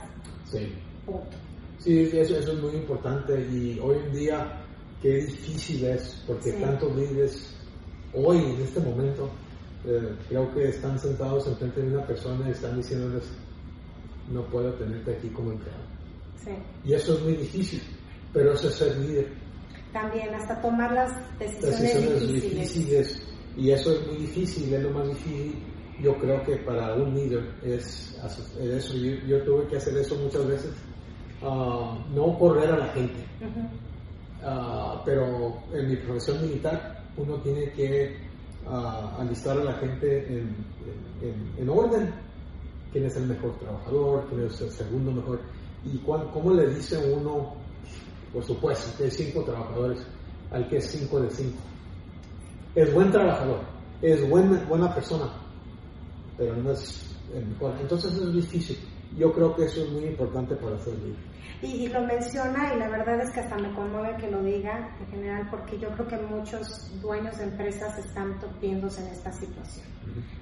sí. 0.60 0.74
punto. 1.06 1.38
Sí, 1.80 2.00
eso, 2.14 2.38
eso 2.38 2.52
es 2.54 2.60
muy 2.62 2.72
importante 2.74 3.40
y 3.52 3.80
hoy 3.82 3.98
en 4.06 4.12
día 4.14 4.62
qué 5.02 5.18
difícil 5.18 5.86
es 5.86 6.24
porque 6.26 6.52
Sí. 6.52 6.58
tantos 6.62 6.96
líderes 6.96 7.56
hoy 8.14 8.38
en 8.38 8.62
este 8.62 8.80
momento 8.80 9.30
eh, 9.86 10.16
creo 10.30 10.52
que 10.54 10.70
están 10.70 10.98
sentados 10.98 11.46
enfrente 11.48 11.82
de 11.82 11.90
una 11.96 12.08
persona 12.08 12.48
y 12.48 12.52
están 12.54 12.76
diciéndoles, 12.78 13.24
no 14.32 14.44
puedo 14.48 14.74
tenerte 14.74 15.12
aquí 15.16 15.28
como 15.30 15.52
empleado. 15.52 15.84
Sí. 16.44 16.52
Y 16.86 16.94
eso 16.94 17.14
es 17.16 17.22
muy 17.22 17.34
difícil, 17.36 17.82
pero 18.34 18.54
eso 18.54 18.68
es 18.70 18.76
ser 18.76 18.98
líder. 18.98 19.28
También, 19.94 20.34
hasta 20.34 20.60
tomar 20.62 20.92
las 20.92 21.12
decisiones, 21.40 21.80
Decisiones 21.80 22.22
difíciles. 22.28 22.74
difíciles. 22.74 23.22
Y 23.58 23.72
eso 23.72 23.94
es 23.94 24.08
muy 24.08 24.18
difícil, 24.18 24.74
es 24.74 24.82
lo 24.84 24.90
más 24.90 25.08
difícil. 25.08 25.56
Yo 26.02 26.16
creo 26.18 26.44
que 26.44 26.58
para 26.58 26.94
un 26.96 27.16
líder 27.16 27.54
es 27.64 28.18
eso. 28.60 28.94
Yo, 28.98 29.12
yo 29.28 29.44
tuve 29.44 29.68
que 29.68 29.78
hacer 29.78 29.98
eso 29.98 30.16
muchas 30.16 30.46
veces. 30.48 30.72
Ah, 31.42 31.98
no 32.14 32.38
correr 32.38 32.70
a 32.72 32.78
la 32.78 32.88
gente. 32.88 33.24
Ujú. 33.42 33.68
Ah, 34.44 35.02
pero 35.06 35.58
en 35.74 35.90
mi 35.90 35.96
profesión 35.98 36.42
militar 36.42 37.02
uno 37.18 37.36
tiene 37.42 37.72
que 37.72 38.18
ah, 38.68 39.16
alistar 39.20 39.58
a 39.58 39.64
la 39.64 39.74
gente 39.74 40.28
en, 40.28 40.56
en- 41.22 41.54
en 41.58 41.70
orden. 41.70 42.14
¿Quién 42.92 43.06
es 43.06 43.16
el 43.18 43.28
mejor 43.28 43.58
trabajador? 43.60 44.26
¿Quién 44.30 44.46
es 44.46 44.60
el 44.62 44.72
segundo 44.72 45.12
mejor? 45.12 45.40
¿Y 45.86 45.98
cuán- 46.00 46.28
cómo 46.32 46.54
le 46.54 46.68
dice 46.74 46.98
uno, 47.14 47.54
por 48.34 48.44
supuesto, 48.44 48.98
que 48.98 49.06
hay 49.06 49.12
cinco 49.12 49.44
trabajadores 49.44 50.00
al 50.52 50.68
que 50.68 50.78
es 50.78 50.86
cinco 50.88 51.20
de 51.22 51.30
cinco? 51.30 51.60
Es 52.74 52.94
buen 52.94 53.12
trabajador, 53.12 53.60
es 54.02 54.28
buena, 54.30 54.62
buena 54.68 54.94
persona, 54.94 55.30
pero 56.38 56.56
no 56.56 56.72
es 56.72 57.16
el 57.34 57.46
mejor. 57.48 57.76
Entonces 57.82 58.14
es 58.14 58.34
difícil. 58.34 58.78
Yo 59.18 59.32
creo 59.34 59.56
que 59.56 59.66
eso 59.66 59.84
es 59.84 59.92
muy 59.92 60.06
importante 60.06 60.56
para 60.56 60.78
ser 60.80 60.94
líder. 61.00 61.16
Y, 61.62 61.68
y 61.68 61.88
lo 61.88 62.02
menciona 62.02 62.74
y 62.74 62.80
la 62.80 62.90
verdad 62.90 63.22
es 63.22 63.32
que 63.32 63.40
hasta 63.40 63.56
me 63.58 63.74
conmueve 63.74 64.18
que 64.18 64.30
lo 64.30 64.44
diga 64.44 64.90
en 65.00 65.08
general 65.08 65.48
porque 65.50 65.80
yo 65.80 65.90
creo 65.92 66.08
que 66.08 66.18
muchos 66.18 66.92
dueños 67.02 67.38
de 67.38 67.46
empresas 67.46 67.98
están 67.98 68.36
viéndose 68.62 69.02
en 69.02 69.08
esta 69.08 69.32
situación. 69.32 69.86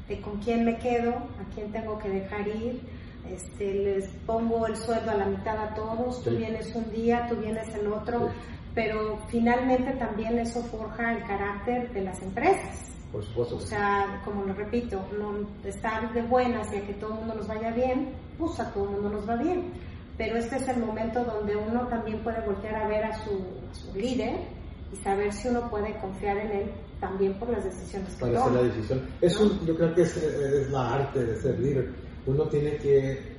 De 0.08 0.20
con 0.22 0.40
quién 0.40 0.66
me 0.66 0.78
quedo, 0.80 1.12
a 1.12 1.46
quién 1.54 1.72
tengo 1.72 2.00
que 2.00 2.10
dejar 2.10 2.48
ir, 2.48 2.82
este, 3.30 3.74
les 3.74 4.08
pongo 4.26 4.66
el 4.68 4.76
sueldo 4.76 5.12
a 5.12 5.16
la 5.16 5.26
mitad 5.26 5.58
a 5.58 5.74
todos, 5.76 6.24
tú 6.24 6.32
Sí. 6.32 6.36
vienes 6.38 6.76
un 6.76 6.92
día, 6.92 7.28
tú 7.30 7.36
vienes 7.38 7.74
el 7.76 7.88
otro, 7.88 8.28
Sí. 8.30 8.36
pero 8.74 9.20
finalmente 9.30 9.92
también 9.94 10.40
eso 10.40 10.62
forja 10.64 11.14
el 11.14 11.24
carácter 11.26 11.94
de 11.94 12.02
las 12.02 12.22
empresas. 12.24 12.90
Por 13.14 13.24
supuesto. 13.24 13.56
O 13.58 13.60
sea, 13.62 14.22
como 14.26 14.44
lo 14.44 14.54
repito, 14.54 15.00
no 15.18 15.48
estar 15.70 16.12
de 16.14 16.22
buenas 16.24 16.74
y 16.74 16.78
a 16.78 16.86
que 16.86 16.94
todo 16.96 17.12
el 17.14 17.20
mundo 17.20 17.36
nos 17.36 17.48
vaya 17.48 17.72
bien, 17.72 18.10
pues 18.38 18.60
a 18.60 18.74
todo 18.74 18.86
el 18.86 18.90
mundo 18.90 19.10
nos 19.12 19.30
va 19.30 19.36
bien. 19.38 19.72
Pero 20.18 20.36
este 20.38 20.58
es 20.58 20.68
el 20.68 20.80
momento 20.84 21.24
donde 21.24 21.56
uno 21.56 21.88
también 21.88 22.20
puede 22.24 22.42
voltear 22.46 22.76
a 22.76 22.88
ver 22.88 23.06
a 23.06 23.14
su, 23.24 23.32
a 23.32 23.74
su 23.76 23.96
líder 23.98 24.36
y 24.92 24.96
saber 24.98 25.32
si 25.32 25.48
uno 25.48 25.70
puede 25.70 25.96
confiar 26.00 26.38
en 26.38 26.52
él 26.52 26.72
también 27.00 27.34
por 27.36 27.50
las 27.50 27.64
decisiones 27.64 28.10
que 28.16 28.20
para 28.22 28.40
hacer 28.40 28.44
toma. 28.52 28.62
la 28.62 28.68
decisión. 28.68 29.02
Es 29.22 29.40
un- 29.40 29.66
yo 29.66 29.76
creo 29.76 29.94
que 29.96 30.02
es, 30.04 30.18
es 30.18 30.70
la 30.72 30.94
arte 30.96 31.24
de 31.24 31.36
ser 31.38 31.60
líder. 31.60 31.90
Uno 32.26 32.44
tiene 32.48 32.78
que 32.78 33.34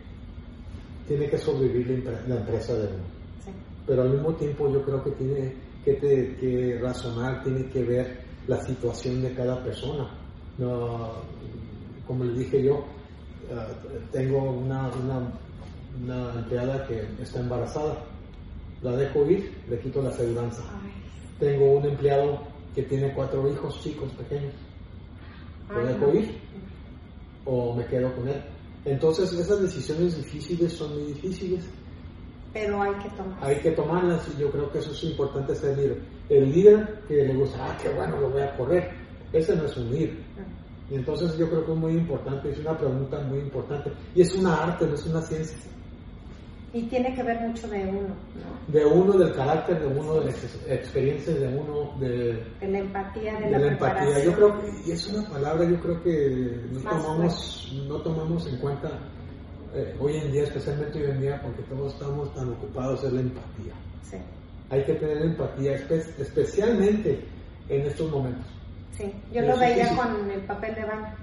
tiene 1.09 1.29
que 1.29 1.37
sobrevivir 1.39 2.03
la 2.27 2.37
empresa 2.37 2.73
de 2.75 2.87
uno, 2.87 3.05
Sí. 3.45 3.51
pero 3.87 4.03
al 4.03 4.11
mismo 4.11 4.33
tiempo 4.35 4.73
yo 4.73 4.83
creo 4.85 5.05
que 5.05 5.11
tiene 5.13 5.53
que, 5.85 5.93
te- 5.95 6.35
que 6.37 6.79
razonar, 6.83 7.43
tiene 7.45 7.67
que 7.69 7.83
ver 7.85 8.24
la 8.47 8.61
situación 8.65 9.23
de 9.23 9.35
cada 9.35 9.63
persona. 9.63 10.09
No, 10.59 11.13
como 12.07 12.25
le 12.25 12.39
dije 12.39 12.63
yo, 12.63 12.85
eh, 13.51 14.01
tengo 14.13 14.43
una, 14.43 14.89
una, 14.89 15.33
una 16.03 16.35
empleada 16.35 16.87
que 16.87 17.07
está 17.21 17.41
embarazada, 17.41 18.05
la 18.83 18.93
dejo 18.93 19.25
ir, 19.27 19.53
le 19.69 19.79
quito 19.81 20.03
la 20.03 20.11
aseguranza. 20.11 20.63
Ay, 20.83 20.93
Tengo 21.39 21.73
un 21.79 21.85
empleado 21.85 22.43
que 22.75 22.83
tiene 22.83 23.13
cuatro 23.15 23.49
hijos 23.51 23.81
chicos 23.83 24.11
pequeños. 24.13 24.53
¿Lo 25.71 25.81
ay, 25.81 25.87
dejo 25.87 26.07
no. 26.07 26.15
ir 26.15 26.39
o 27.47 27.75
me 27.75 27.87
quedo 27.87 28.15
con 28.15 28.29
él? 28.29 28.43
Entonces 28.85 29.33
esas 29.33 29.63
decisiones 29.63 30.17
difíciles 30.17 30.73
son 30.75 30.95
muy 30.95 31.13
difíciles. 31.15 31.65
Pero 32.53 32.83
hay 32.83 32.95
que 32.95 33.09
tomar. 33.11 33.45
Hay 33.45 33.61
que 33.61 33.71
tomarlas 33.73 34.29
y 34.37 34.41
yo 34.41 34.51
creo 34.51 34.71
que 34.71 34.79
eso 34.79 34.93
es 34.93 35.05
importante 35.05 35.55
ser. 35.55 35.99
El 36.29 36.51
líder 36.53 37.01
que 37.09 37.15
le 37.25 37.35
gusta, 37.35 37.59
ah, 37.61 37.79
qué 37.83 37.89
bueno, 37.91 38.19
lo 38.21 38.31
voy 38.31 38.43
a 38.43 38.57
correr. 38.57 38.91
Ese 39.33 39.55
no 39.57 39.65
es 39.65 39.77
un 39.77 39.91
líder. 39.93 40.17
Y 40.91 40.95
entonces 40.97 41.37
yo 41.39 41.49
creo 41.49 41.65
que 41.65 41.73
es 41.73 41.79
muy 41.79 41.93
importante, 41.93 42.51
es 42.51 42.59
una 42.59 42.77
pregunta 42.77 43.19
muy 43.21 43.39
importante. 43.41 43.91
Y 44.15 44.23
es 44.23 44.35
una 44.35 44.55
arte, 44.65 44.87
no 44.87 44.95
es 44.95 45.07
una 45.07 45.21
ciencia. 45.23 45.57
Y 46.73 46.83
tiene 46.89 47.15
que 47.15 47.23
ver 47.23 47.41
mucho 47.41 47.69
de 47.69 47.85
uno, 47.87 48.01
¿no? 48.09 48.73
De 48.73 48.85
uno, 48.85 49.13
del 49.17 49.33
carácter 49.33 49.81
de 49.81 49.87
uno, 49.87 50.15
de 50.15 50.25
las 50.27 50.43
ex- 50.43 50.67
experiencias 50.69 51.39
de 51.39 51.47
uno, 51.47 51.97
de, 52.01 52.45
De 52.61 52.69
la 52.69 52.79
empatía, 52.79 53.35
de, 53.39 53.45
de 53.47 53.51
la, 53.53 53.59
la 53.59 53.67
empatía. 53.69 54.25
Yo 54.25 54.33
creo 54.35 54.61
que, 54.61 54.73
y 54.85 54.91
es 54.91 55.07
una 55.13 55.29
palabra, 55.29 55.65
yo 55.71 55.79
creo 55.81 56.03
que 56.03 56.61
no 56.73 56.81
Más 56.81 57.03
tomamos, 57.03 57.73
no 57.89 57.97
tomamos 58.01 58.47
en 58.49 58.57
cuenta 58.59 58.91
eh, 59.73 59.95
hoy 60.01 60.17
en 60.17 60.33
día, 60.33 60.43
especialmente 60.43 61.01
hoy 61.05 61.11
en 61.13 61.21
día, 61.21 61.41
porque 61.43 61.63
todos 61.63 61.93
estamos 61.95 62.35
tan 62.35 62.51
ocupados, 62.51 63.05
es 63.05 63.13
la 63.13 63.21
empatía. 63.21 63.75
Sí, 64.03 64.17
Hay 64.75 64.85
que 64.85 64.95
tener 64.95 65.19
empatía, 65.23 65.73
espe- 65.79 66.05
especialmente 66.19 67.25
en 67.69 67.83
estos 67.87 68.11
momentos. 68.11 68.47
sí. 68.93 69.13
Yo 69.33 69.43
lo 69.43 69.57
veía 69.59 69.87
sí. 69.89 69.95
con 69.97 70.31
el 70.31 70.41
papel 70.43 70.75
de 70.75 70.85
baño. 70.85 71.15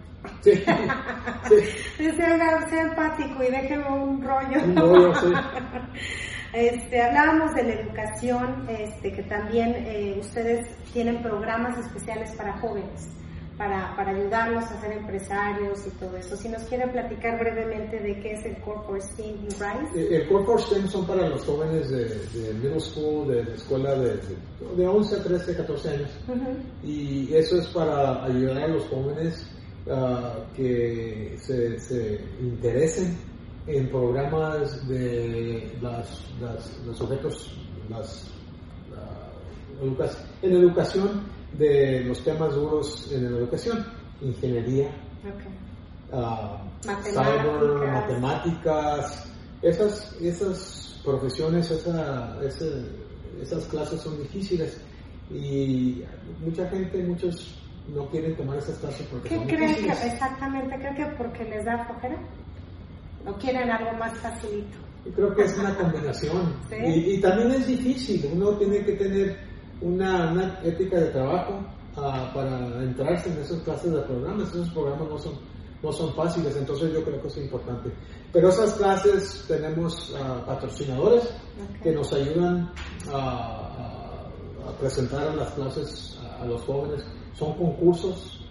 Sí, 0.41 0.51
sí, 0.55 0.63
Decía, 2.03 2.29
"Oiga, 2.33 2.69
sea 2.69 2.81
empático 2.83 3.43
y 3.43 3.47
déjeme 3.51 3.89
un 3.89 4.21
rollo. 4.23 4.63
un 4.63 4.75
rollo, 4.77 5.15
sí. 5.15 5.33
Este, 6.53 7.01
hablábamos 7.01 7.53
de 7.55 7.63
la 7.63 7.73
educación, 7.75 8.65
este, 8.69 9.11
que 9.13 9.23
también 9.23 9.73
eh, 9.87 10.17
ustedes 10.19 10.67
tienen 10.91 11.21
programas 11.23 11.77
especiales 11.77 12.29
para 12.35 12.57
jóvenes, 12.59 13.09
para, 13.61 13.95
para 13.95 14.09
ayudarlos 14.09 14.63
a 14.63 14.81
ser 14.81 14.91
empresarios 14.93 15.85
y 15.85 15.91
todo 15.91 16.17
eso. 16.17 16.35
Si 16.35 16.49
nos 16.49 16.63
quieren 16.63 16.91
platicar 16.91 17.37
brevemente 17.39 17.99
de 17.99 18.19
qué 18.19 18.31
es 18.31 18.43
el 18.43 18.57
Corporate 18.63 19.05
STEAM 19.05 19.37
Rise. 19.49 19.99
Eh, 20.01 20.15
El 20.23 20.27
Core 20.29 20.45
for 20.45 20.59
STEM 20.61 20.87
son 20.87 21.05
para 21.05 21.29
los 21.29 21.45
jóvenes 21.45 21.87
de, 21.91 22.05
de 22.05 22.53
middle 22.55 22.79
school, 22.79 23.27
de, 23.27 23.43
de 23.45 23.53
escuela 23.53 23.93
de, 23.93 24.15
de, 24.15 24.75
de 24.77 24.87
11, 24.87 25.15
13, 25.17 25.57
14 25.57 25.89
años. 25.91 26.09
Ujú. 26.27 26.57
Y 26.83 27.31
eso 27.35 27.59
es 27.59 27.67
para 27.67 28.25
ayudar 28.25 28.63
a 28.63 28.67
los 28.67 28.83
jóvenes 28.87 29.47
ah, 29.91 30.39
que 30.55 31.35
se, 31.39 31.79
se 31.79 32.19
interesen 32.41 33.15
en 33.67 33.87
programas 33.89 34.87
de 34.87 35.71
las, 35.83 36.25
las- 36.41 36.79
los 36.83 36.97
sujetos, 36.97 37.55
las, 37.91 38.25
ah, 38.97 39.29
educa- 39.83 40.09
en 40.41 40.51
educación 40.53 41.40
de 41.57 42.03
los 42.05 42.23
temas 42.23 42.53
duros 42.55 43.09
en 43.11 43.31
la 43.31 43.37
educación, 43.39 43.85
ingeniería, 44.21 44.89
ah, 46.13 46.61
Matemáticas. 46.85 47.25
cyber, 47.25 47.91
matemáticas, 47.91 49.31
esas, 49.61 50.15
esas 50.21 51.01
profesiones, 51.03 51.69
esa, 51.71 52.37
esas 53.41 53.65
clases 53.65 54.01
son 54.01 54.17
difíciles 54.21 54.79
y 55.29 56.03
mucha 56.43 56.67
gente, 56.69 57.03
muchos 57.03 57.57
no 57.93 58.07
quieren 58.09 58.35
tomar 58.35 58.57
esas 58.57 58.77
clases 58.77 59.05
porque 59.07 59.29
¿Qué 59.29 59.35
son 59.35 59.47
creen 59.47 59.75
que 59.75 59.91
exactamente? 59.91 60.75
¿Creen 60.77 60.95
que 60.95 61.05
porque 61.17 61.43
les 61.45 61.65
da 61.65 61.85
flojera? 61.85 62.17
¿O 63.25 63.33
quieren 63.33 63.69
algo 63.69 63.91
más 63.97 64.13
facilito? 64.19 64.77
Yo 65.05 65.11
creo 65.13 65.35
que 65.35 65.43
es 65.43 65.57
una 65.57 65.75
combinación 65.75 66.53
Sí. 66.69 66.75
y, 66.85 67.13
y 67.15 67.21
también 67.21 67.51
es 67.51 67.67
difícil, 67.67 68.29
uno 68.33 68.51
tiene 68.57 68.83
que 68.85 68.93
tener 68.93 69.37
una, 69.81 70.31
una 70.31 70.59
ética 70.63 70.99
de 70.99 71.07
trabajo 71.07 71.59
ah, 71.97 72.31
para 72.33 72.83
entrarse 72.83 73.29
en 73.31 73.39
esas 73.39 73.61
clases 73.61 73.91
de 73.93 74.01
programas, 74.01 74.49
esos 74.49 74.69
programas 74.71 75.09
no 75.09 75.17
son, 75.17 75.33
no 75.83 75.91
son 75.91 76.13
fáciles, 76.13 76.55
entonces 76.55 76.93
yo 76.93 77.03
creo 77.03 77.21
que 77.21 77.27
es 77.27 77.37
importante. 77.37 77.89
Pero 78.31 78.49
esas 78.49 78.73
clases 78.75 79.45
tenemos 79.47 80.13
ah, 80.17 80.43
patrocinadores 80.45 81.23
que 81.83 81.91
nos 81.91 82.11
ayudan 82.13 82.71
a, 83.11 83.17
a- 83.17 84.69
a 84.69 84.77
presentar 84.79 85.33
las 85.35 85.51
clases 85.53 86.19
a, 86.23 86.43
a 86.43 86.45
los 86.45 86.61
jóvenes. 86.63 87.03
Son 87.33 87.53
concursos, 87.57 88.45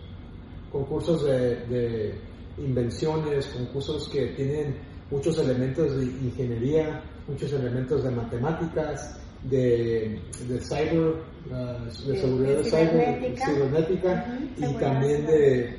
concursos 0.72 1.24
de, 1.24 1.56
de 1.66 2.20
invenciones, 2.58 3.46
concursos 3.46 4.08
que 4.08 4.26
tienen 4.34 4.76
muchos 5.10 5.38
elementos 5.38 5.96
de 5.96 6.04
ingeniería, 6.04 7.00
muchos 7.28 7.52
elementos 7.52 8.02
de 8.02 8.10
matemáticas, 8.10 9.19
de, 9.44 10.20
de 10.48 10.60
cyber, 10.60 11.14
ah, 11.52 11.78
de, 12.06 12.16
seguridad 12.20 12.56
de 12.58 12.64
cyber, 12.64 13.36
cibernética. 13.36 14.26
y 14.58 14.74
también 14.74 15.26
de, 15.26 15.76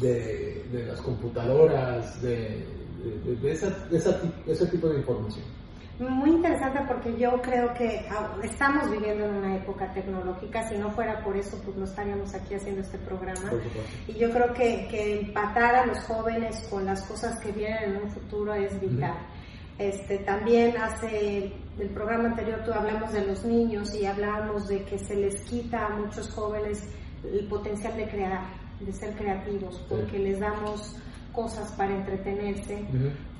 de, 0.00 0.64
de 0.72 0.86
las 0.86 1.00
computadoras, 1.00 2.20
de, 2.22 2.64
de- 3.42 3.52
esa- 3.52 3.70
de 3.90 3.98
esa 3.98 4.18
ese 4.46 4.66
tipo 4.66 4.88
de 4.88 4.98
información. 4.98 5.44
Muy 6.00 6.30
interesante 6.30 6.80
porque 6.88 7.16
yo 7.16 7.40
creo 7.40 7.72
que 7.74 8.04
estamos 8.42 8.90
viviendo 8.90 9.26
en 9.26 9.34
una 9.36 9.56
época 9.56 9.92
tecnológica, 9.92 10.68
si 10.68 10.76
no 10.76 10.90
fuera 10.90 11.22
por 11.22 11.36
eso, 11.36 11.56
pues 11.64 11.76
no 11.76 11.84
estaríamos 11.84 12.34
aquí 12.34 12.54
haciendo 12.54 12.80
este 12.80 12.98
programa. 12.98 13.48
Y 14.08 14.14
yo 14.14 14.28
creo 14.30 14.52
que, 14.54 14.88
que 14.90 15.20
empatar 15.20 15.72
a 15.76 15.86
los 15.86 16.00
jóvenes 16.00 16.66
con 16.68 16.84
las 16.84 17.00
cosas 17.02 17.38
que 17.38 17.52
vienen 17.52 17.90
en 17.90 18.02
un 18.02 18.10
futuro 18.10 18.54
es 18.54 18.72
vital. 18.80 19.14
Este, 19.78 20.18
también 20.18 20.76
hace 20.76 21.52
el 21.78 21.88
programa 21.90 22.28
anterior 22.28 22.62
tú 22.64 22.72
hablamos 22.72 23.12
de 23.12 23.26
los 23.26 23.44
niños 23.44 23.92
y 23.94 24.06
hablábamos 24.06 24.68
de 24.68 24.84
que 24.84 24.98
se 24.98 25.16
les 25.16 25.40
quita 25.42 25.86
a 25.86 25.96
muchos 25.96 26.30
jóvenes 26.30 26.88
el 27.24 27.48
potencial 27.48 27.96
de 27.96 28.08
crear, 28.08 28.44
de 28.78 28.92
ser 28.92 29.16
creativos, 29.16 29.84
porque 29.88 30.18
les 30.18 30.38
damos 30.38 30.94
cosas 31.32 31.72
para 31.72 31.96
entretenerse. 31.96 32.84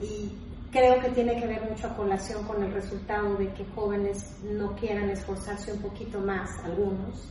Y 0.01 0.33
creo 0.73 1.01
que 1.01 1.11
tiene 1.11 1.40
que 1.40 1.47
ver 1.47 1.70
mucho 1.70 1.87
a 1.87 1.94
colación 1.94 2.44
con 2.44 2.62
el 2.64 2.73
resultado 2.73 3.37
de 3.37 3.53
que 3.53 3.64
jóvenes 3.66 4.37
no 4.42 4.75
quieran 4.75 5.11
esforzarse 5.11 5.73
un 5.73 5.83
poquito 5.83 6.18
más, 6.20 6.51
algunos, 6.64 7.29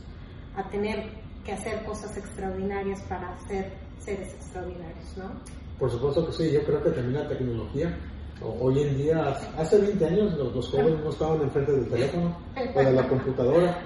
a 0.56 0.66
tener 0.70 1.10
que 1.44 1.52
hacer 1.52 1.84
cosas 1.84 2.16
extraordinarias 2.16 3.02
para 3.02 3.36
ser 3.46 3.70
seres 3.98 4.32
extraordinarios, 4.32 5.16
¿no? 5.18 5.30
Por 5.78 5.90
supuesto 5.90 6.24
que 6.26 6.32
sí, 6.32 6.52
yo 6.52 6.64
creo 6.64 6.82
que 6.82 6.90
también 6.90 7.22
la 7.22 7.28
tecnología 7.28 7.94
Hoy 8.42 8.82
en 8.82 8.96
día, 8.98 9.36
hace 9.56 9.78
20 9.78 10.06
años 10.06 10.34
los, 10.34 10.68
jóvenes 10.68 11.00
no 11.02 11.10
estaban 11.10 11.40
enfrente 11.42 11.72
del 11.72 11.88
teléfono 11.88 12.36
o 12.74 12.78
de 12.78 12.92
la 12.92 13.08
computadora. 13.08 13.78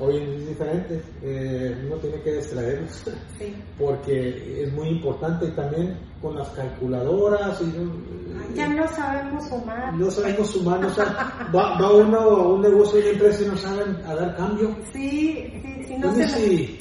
Hoy 0.00 0.16
es 0.16 0.48
diferente, 0.48 1.02
eh, 1.22 1.84
uno 1.86 1.96
tiene 1.96 2.20
que 2.22 2.32
distraerlos 2.32 3.04
porque 3.78 4.62
es 4.62 4.72
muy 4.72 4.88
importante 4.88 5.48
también 5.48 5.98
con 6.22 6.34
las 6.34 6.48
calculadoras. 6.50 7.60
Y, 7.60 8.54
ya 8.54 8.68
no 8.68 8.88
sabemos 8.88 9.48
sumar. 9.48 9.94
No 9.94 10.10
sabemos 10.10 10.50
sumar, 10.50 10.80
va, 11.54 11.92
uno 11.92 12.18
a 12.18 12.48
un 12.54 12.62
negocio 12.62 13.00
de 13.00 13.12
empresa 13.12 13.42
y 13.42 13.46
no 13.46 13.56
saben 13.56 13.96
a 14.06 14.14
dar 14.14 14.36
cambio. 14.36 14.74
Sí, 14.92 15.52
sí, 15.62 15.84
sí, 15.88 15.98
no 15.98 16.14
sé. 16.14 16.78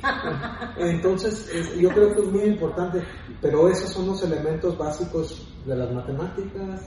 Entonces, 0.77 1.75
yo 1.77 1.89
creo 1.89 2.13
que 2.13 2.21
es 2.21 2.31
muy 2.31 2.43
importante, 2.43 3.03
pero 3.41 3.67
esos 3.67 3.89
son 3.89 4.07
los 4.07 4.23
elementos 4.23 4.77
básicos 4.77 5.45
de 5.65 5.75
las 5.75 5.91
matemáticas, 5.91 6.81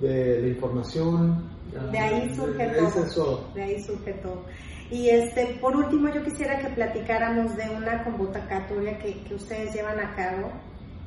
de 0.00 0.40
la 0.42 0.48
información. 0.48 1.48
De 1.92 1.98
ahí 1.98 2.34
surge 2.34 2.66
todo. 3.14 3.50
De 3.54 3.62
ahí 3.62 3.82
surge 3.82 4.12
todo. 4.14 4.44
Y 4.90 5.10
este, 5.10 5.58
por 5.60 5.76
último, 5.76 6.08
yo 6.08 6.24
quisiera 6.24 6.58
que 6.58 6.68
platicáramos 6.68 7.54
de 7.56 7.68
una 7.70 8.02
convocatoria 8.04 8.98
que, 8.98 9.22
que 9.24 9.34
ustedes 9.34 9.74
llevan 9.74 10.00
a 10.00 10.14
cabo 10.14 10.50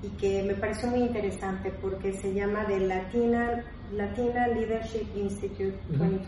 y 0.03 0.09
que 0.17 0.43
me 0.43 0.53
pareció 0.55 0.89
muy 0.89 1.01
interesante 1.01 1.71
porque 1.81 2.13
se 2.13 2.33
llama 2.33 2.65
de 2.65 2.79
Latina, 2.81 3.63
Latina 3.91 4.47
Leadership 4.47 5.07
Institute 5.15 5.77
2020. 5.89 6.27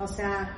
O 0.00 0.06
sea, 0.06 0.56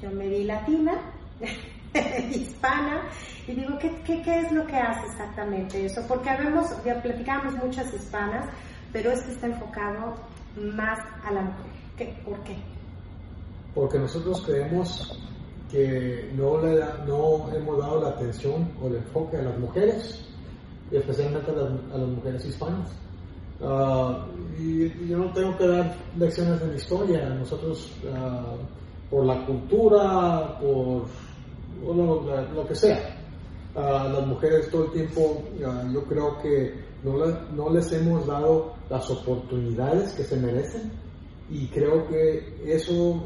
yo 0.00 0.10
me 0.10 0.28
di 0.28 0.44
latina, 0.44 0.92
hispana, 2.30 3.08
y 3.46 3.54
digo, 3.54 3.78
¿qué, 3.78 3.90
¿qué, 4.04 4.22
qué, 4.22 4.40
es 4.40 4.52
lo 4.52 4.66
que 4.66 4.76
hace 4.76 5.06
exactamente 5.06 5.86
eso? 5.86 6.02
Porque 6.06 6.30
habemos, 6.30 6.66
ya 6.84 7.00
platicamos 7.02 7.54
muchas 7.56 7.92
hispanas, 7.92 8.46
pero 8.92 9.10
este 9.10 9.32
está 9.32 9.46
enfocado 9.46 10.14
más 10.56 10.98
a 11.24 11.32
la 11.32 11.42
mujer. 11.42 11.72
¿Qué, 11.96 12.22
¿Por 12.24 12.38
qué? 12.44 12.56
Porque 13.74 13.98
nosotros 13.98 14.42
creemos 14.42 15.18
que 15.70 16.30
no, 16.34 16.60
le 16.60 16.78
no 17.06 17.50
hemos 17.54 17.78
dado 17.78 18.02
la 18.02 18.08
atención 18.10 18.68
o 18.82 18.88
el 18.88 18.96
enfoque 18.96 19.38
a 19.38 19.42
las 19.42 19.58
mujeres, 19.58 20.22
especialmente 20.90 21.50
a 21.50 21.54
las, 21.54 22.08
mujeres 22.08 22.44
hispanas. 22.44 22.90
Ah, 23.62 24.26
y, 24.58 25.08
yo 25.08 25.18
no 25.18 25.32
tengo 25.32 25.56
que 25.56 25.66
dar 25.66 25.96
lecciones 26.18 26.60
de 26.60 26.66
la 26.66 26.74
historia, 26.74 27.28
nosotros 27.30 27.90
uh, 28.04 29.10
por 29.10 29.24
la 29.24 29.46
cultura, 29.46 30.58
por, 30.60 31.06
lo, 31.96 32.66
que 32.68 32.74
sea, 32.74 33.16
uh, 33.74 34.12
las 34.12 34.26
mujeres 34.26 34.70
todo 34.70 34.84
el 34.86 34.92
tiempo, 34.92 35.42
yo 35.92 36.04
creo 36.04 36.38
que 36.42 36.81
no, 37.04 37.70
les 37.70 37.92
hemos 37.92 38.26
dado 38.26 38.74
las 38.88 39.10
oportunidades 39.10 40.12
que 40.12 40.22
se 40.22 40.36
merecen 40.36 40.92
y 41.50 41.66
creo 41.68 42.06
que 42.06 42.62
eso 42.64 43.24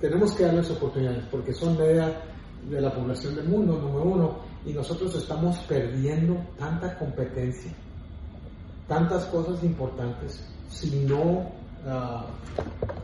tenemos 0.00 0.32
que 0.32 0.44
darles 0.44 0.70
oportunidades 0.70 1.24
porque 1.30 1.52
son 1.52 1.76
media 1.76 2.22
de 2.68 2.80
la 2.80 2.94
población 2.94 3.34
del 3.34 3.48
mundo, 3.48 3.78
número 3.78 4.04
uno, 4.04 4.38
y 4.64 4.72
nosotros 4.72 5.14
estamos 5.16 5.58
perdiendo 5.60 6.36
tanta 6.58 6.96
competencia, 6.98 7.72
tantas 8.86 9.24
cosas 9.26 9.62
importantes 9.64 10.46
si 10.68 11.04
no 11.04 11.50
ah, 11.86 12.26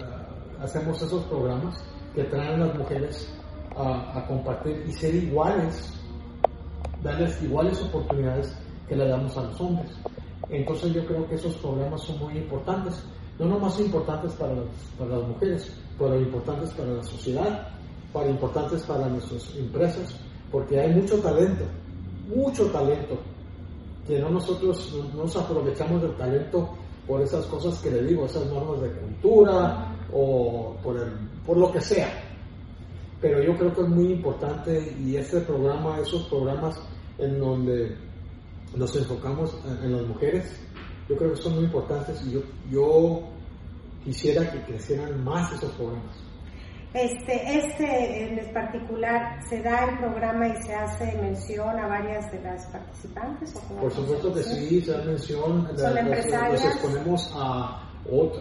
ah, 0.01 0.63
hacemos 0.63 1.03
esos 1.03 1.25
programas 1.25 1.77
que 2.15 2.25
traen 2.25 2.63
a 2.63 2.67
las 2.67 2.79
mujeres 2.79 3.33
a 3.79 4.25
compartir 4.27 4.85
y 4.89 4.93
ser 4.93 5.15
iguales, 5.15 5.93
darles 7.03 7.43
iguales 7.43 7.79
oportunidades 7.83 8.57
que 8.89 8.97
le 8.97 9.09
damos 9.09 9.37
a 9.37 9.43
los 9.43 9.61
hombres. 9.61 9.91
Entonces 10.49 10.93
yo 10.93 11.05
creo 11.07 11.29
que 11.29 11.35
esos 11.35 11.55
programas 11.57 12.03
son 12.03 12.19
muy 12.19 12.39
importantes, 12.39 13.03
no 13.39 13.47
nomás 13.47 13.79
importantes 13.81 14.33
para 14.33 14.55
las, 14.55 15.29
mujeres, 15.29 15.73
pero 15.99 16.19
importantes 16.19 16.71
para 16.71 16.93
la 16.93 17.03
sociedad, 17.03 17.69
para 18.13 18.31
importantes 18.31 18.83
para 18.83 19.09
nuestras 19.09 19.55
empresas, 19.57 20.17
porque 20.51 20.81
hay 20.81 20.95
mucho 20.95 21.19
talento, 21.19 21.65
mucho 22.35 22.67
talento, 22.67 23.19
que 24.07 24.21
no 24.21 24.31
nosotros 24.31 24.95
no 25.15 25.25
nos 25.25 25.37
aprovechamos 25.37 26.01
del 26.01 26.15
talento 26.17 26.71
por 27.07 27.21
esas 27.21 27.45
cosas 27.47 27.79
que 27.81 27.91
le 27.91 28.05
digo, 28.05 28.27
esas 28.27 28.47
normas 28.47 28.81
de 28.81 28.91
cultura 28.91 29.93
o 30.13 30.77
por, 30.83 30.97
el, 30.97 31.11
por 31.45 31.57
lo 31.57 31.73
que 31.73 31.81
sea. 31.81 32.09
Pero 33.21 33.43
yo 33.43 33.57
creo 33.57 33.75
que 33.75 33.81
es 33.81 33.89
muy 33.89 34.13
importante 34.13 34.95
y 35.01 35.17
este 35.17 35.41
programa, 35.41 35.99
esos 35.99 36.23
programas 36.29 36.81
en 37.19 37.39
donde 37.41 37.97
nos 38.77 38.95
enfocamos 38.97 39.59
en 39.83 39.97
las 39.97 40.07
mujeres, 40.07 40.45
yo 41.09 41.17
creo 41.17 41.31
que 41.33 41.37
son 41.37 41.55
muy 41.55 41.65
importantes 41.65 42.23
y 42.27 42.33
yo, 42.33 42.41
yo 42.71 43.23
quisiera 44.05 44.51
que 44.51 44.61
crecieran 44.63 45.25
más 45.25 45.53
esos 45.53 45.73
programas. 45.73 46.17
Este, 46.95 47.59
este 47.59 48.25
en 48.25 48.53
particular, 48.55 49.39
¿se 49.49 49.61
da 49.63 49.85
el 49.85 49.99
programa 49.99 50.49
y 50.49 50.63
se 50.63 50.75
hace 50.75 51.19
mención 51.21 51.79
a 51.79 51.89
varias 51.89 52.31
de 52.33 52.41
las 52.41 52.65
participantes? 52.67 53.53
Por 53.53 53.93
supuesto 53.93 54.33
que 54.33 54.43
sí, 54.43 54.81
se 54.81 54.93
da 54.93 55.05
mención. 55.05 55.69
¿Son 55.77 55.99
empresarias? 55.99 56.65
Nos 56.65 56.75
exponemos 56.75 57.33
a, 57.35 57.83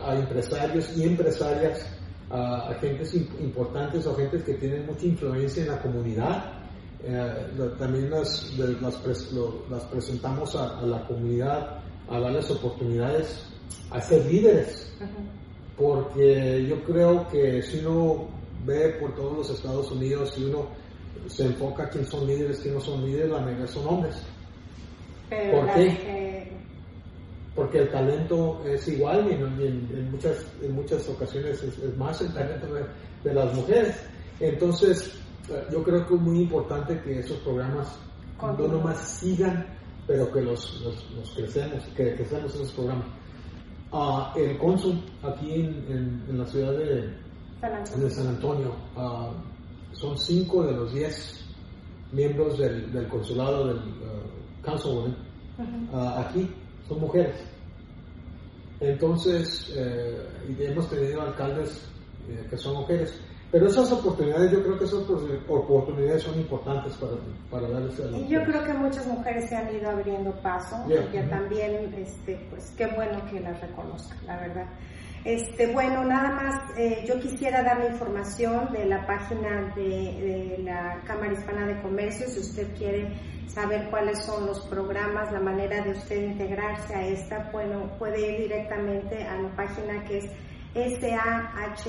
a 0.05 0.15
empresarios 0.15 0.97
y 0.97 1.03
empresarias, 1.03 1.85
a, 2.29 2.69
agentes 2.69 3.13
importantes 3.13 4.05
o 4.05 4.11
agentes 4.11 4.43
que 4.43 4.53
tienen 4.53 4.85
mucha 4.85 5.05
influencia 5.05 5.63
en 5.63 5.69
la 5.71 5.81
comunidad 5.81 6.64
eh, 7.03 7.47
también 7.77 8.09
las, 8.09 8.51
las, 8.57 9.83
presentamos 9.85 10.55
a, 10.55 10.81
la 10.81 11.05
comunidad 11.07 11.79
a 12.09 12.19
darles 12.19 12.49
oportunidades 12.51 13.45
a 13.91 14.01
ser 14.01 14.25
líderes. 14.25 14.91
Porque 15.77 16.65
yo 16.67 16.81
creo 16.83 17.27
que 17.27 17.61
si 17.61 17.79
uno 17.79 18.27
ve 18.65 18.89
por 18.99 19.13
todos 19.15 19.37
los 19.37 19.49
Estados 19.49 19.91
Unidos 19.91 20.33
y 20.37 20.45
uno 20.45 20.67
se 21.27 21.45
enfoca 21.45 21.89
quién 21.89 22.05
son 22.05 22.25
líderes, 22.27 22.59
quién 22.59 22.75
no 22.75 22.81
son 22.81 23.05
líderes, 23.05 23.29
la 23.29 23.39
mayoría 23.39 23.67
son 23.67 23.87
hombres. 23.87 24.15
¿Por 25.29 25.73
qué? 25.73 26.51
Porque 27.55 27.79
el 27.79 27.89
talento 27.89 28.63
es 28.65 28.87
igual 28.87 29.27
y 29.29 29.33
en, 29.33 30.11
muchas, 30.11 30.45
en 30.61 30.73
muchas 30.73 31.07
ocasiones 31.07 31.61
es, 31.63 31.97
más 31.97 32.19
el 32.21 32.33
talento 32.33 32.67
de 33.23 33.33
las 33.33 33.53
mujeres. 33.53 33.95
Entonces, 34.39 35.11
yo 35.71 35.83
creo 35.83 36.07
que 36.07 36.15
es 36.15 36.21
muy 36.21 36.41
importante 36.41 36.99
que 37.01 37.19
esos 37.19 37.37
programas 37.39 37.99
no 38.41 38.67
nomás 38.67 38.97
sigan, 39.19 39.65
pero 40.07 40.31
que 40.31 40.41
los, 40.41 40.81
los, 40.81 41.33
crecemos, 41.35 41.83
que 41.95 42.15
crecemos 42.15 42.53
esos 42.55 42.71
programas. 42.73 43.07
Ah, 43.91 44.33
el 44.35 44.57
cónsul 44.57 45.01
aquí 45.23 45.53
en, 45.53 46.25
en, 46.29 46.37
la 46.37 46.45
ciudad 46.45 46.73
de 46.73 48.09
San 48.09 48.27
Antonio, 48.27 48.75
ah, 48.95 49.31
son 49.93 50.17
cinco 50.17 50.63
de 50.63 50.73
los 50.73 50.93
diez 50.93 51.45
miembros 52.11 52.57
del, 52.57 52.91
del 52.91 53.07
consulado 53.07 53.67
del 53.67 53.77
uh, 53.77 54.61
council 54.63 55.15
aquí 56.17 56.49
son 56.87 56.99
mujeres. 56.99 57.35
Entonces, 58.79 59.71
eh, 59.75 60.27
hemos 60.59 60.89
tenido 60.89 61.21
alcaldes 61.21 61.87
eh, 62.27 62.45
que 62.49 62.57
son 62.57 62.75
mujeres. 62.77 63.19
Pero 63.55 63.67
esas 63.67 63.89
oportunidades, 63.89 64.51
yo 64.51 64.61
creo 64.63 64.77
que 64.77 64.83
esas 64.83 64.99
oportunidades 65.09 66.23
son 66.23 66.37
importantes 66.37 66.93
para, 66.97 67.13
para 67.49 67.69
darles 67.69 67.97
a 68.01 68.17
Y 68.17 68.27
yo 68.27 68.43
creo 68.43 68.61
que 68.65 68.73
muchas 68.73 69.07
mujeres 69.07 69.47
se 69.47 69.55
han 69.55 69.73
ido 69.73 69.89
abriendo 69.91 70.33
paso 70.41 70.75
y 70.89 71.09
que 71.09 71.23
también, 71.23 71.93
este, 71.93 72.35
pues 72.49 72.73
qué 72.77 72.87
bueno 72.87 73.23
que 73.31 73.39
las 73.39 73.61
reconozcan, 73.61 74.17
la 74.27 74.41
verdad. 74.41 74.65
Este, 75.23 75.71
bueno, 75.71 76.03
nada 76.03 76.31
más, 76.31 76.77
eh, 76.77 77.05
yo 77.07 77.17
quisiera 77.21 77.63
dar 77.63 77.79
la 77.79 77.91
información 77.91 78.73
de 78.73 78.87
la 78.87 79.07
página 79.07 79.73
de, 79.73 80.57
de, 80.57 80.57
la 80.61 81.01
Cámara 81.07 81.31
Hispana 81.31 81.65
de 81.65 81.81
Comercio, 81.81 82.27
si 82.27 82.41
usted 82.41 82.75
quiere 82.77 83.07
saber 83.47 83.89
cuáles 83.89 84.21
son 84.25 84.47
los 84.47 84.67
programas, 84.67 85.31
la 85.31 85.39
manera 85.39 85.81
de 85.81 85.91
usted 85.91 86.23
integrarse 86.23 86.93
a 86.93 87.07
esta, 87.07 87.51
bueno, 87.53 87.89
puede 87.97 88.33
ir 88.33 88.49
directamente 88.49 89.23
a 89.23 89.41
la 89.41 89.55
página 89.55 90.03
que 90.03 90.17
es 90.17 90.25
sahcc.org, 90.75 91.85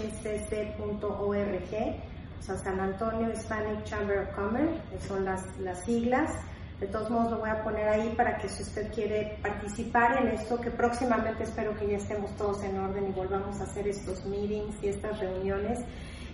o 2.38 2.42
sea, 2.42 2.56
San 2.56 2.78
Antonio 2.78 3.32
Hispanic 3.32 3.82
Chamber 3.84 4.18
of 4.20 4.28
Commerce, 4.34 4.80
son 5.06 5.24
las, 5.24 5.44
las 5.58 5.84
siglas. 5.84 6.32
De 6.78 6.86
todos 6.86 7.10
modos 7.10 7.32
lo 7.32 7.38
voy 7.38 7.50
a 7.50 7.64
poner 7.64 7.88
ahí 7.88 8.12
para 8.16 8.36
que 8.36 8.48
si 8.48 8.62
usted 8.62 8.92
quiere 8.92 9.38
participar 9.42 10.22
en 10.22 10.28
esto, 10.28 10.60
que 10.60 10.70
próximamente 10.70 11.42
espero 11.42 11.74
que 11.74 11.88
ya 11.88 11.96
estemos 11.96 12.30
todos 12.36 12.62
en 12.62 12.78
orden 12.78 13.08
y 13.08 13.12
volvamos 13.12 13.58
a 13.60 13.64
hacer 13.64 13.88
estos 13.88 14.24
meetings 14.26 14.76
y 14.82 14.88
estas 14.88 15.18
reuniones. 15.18 15.80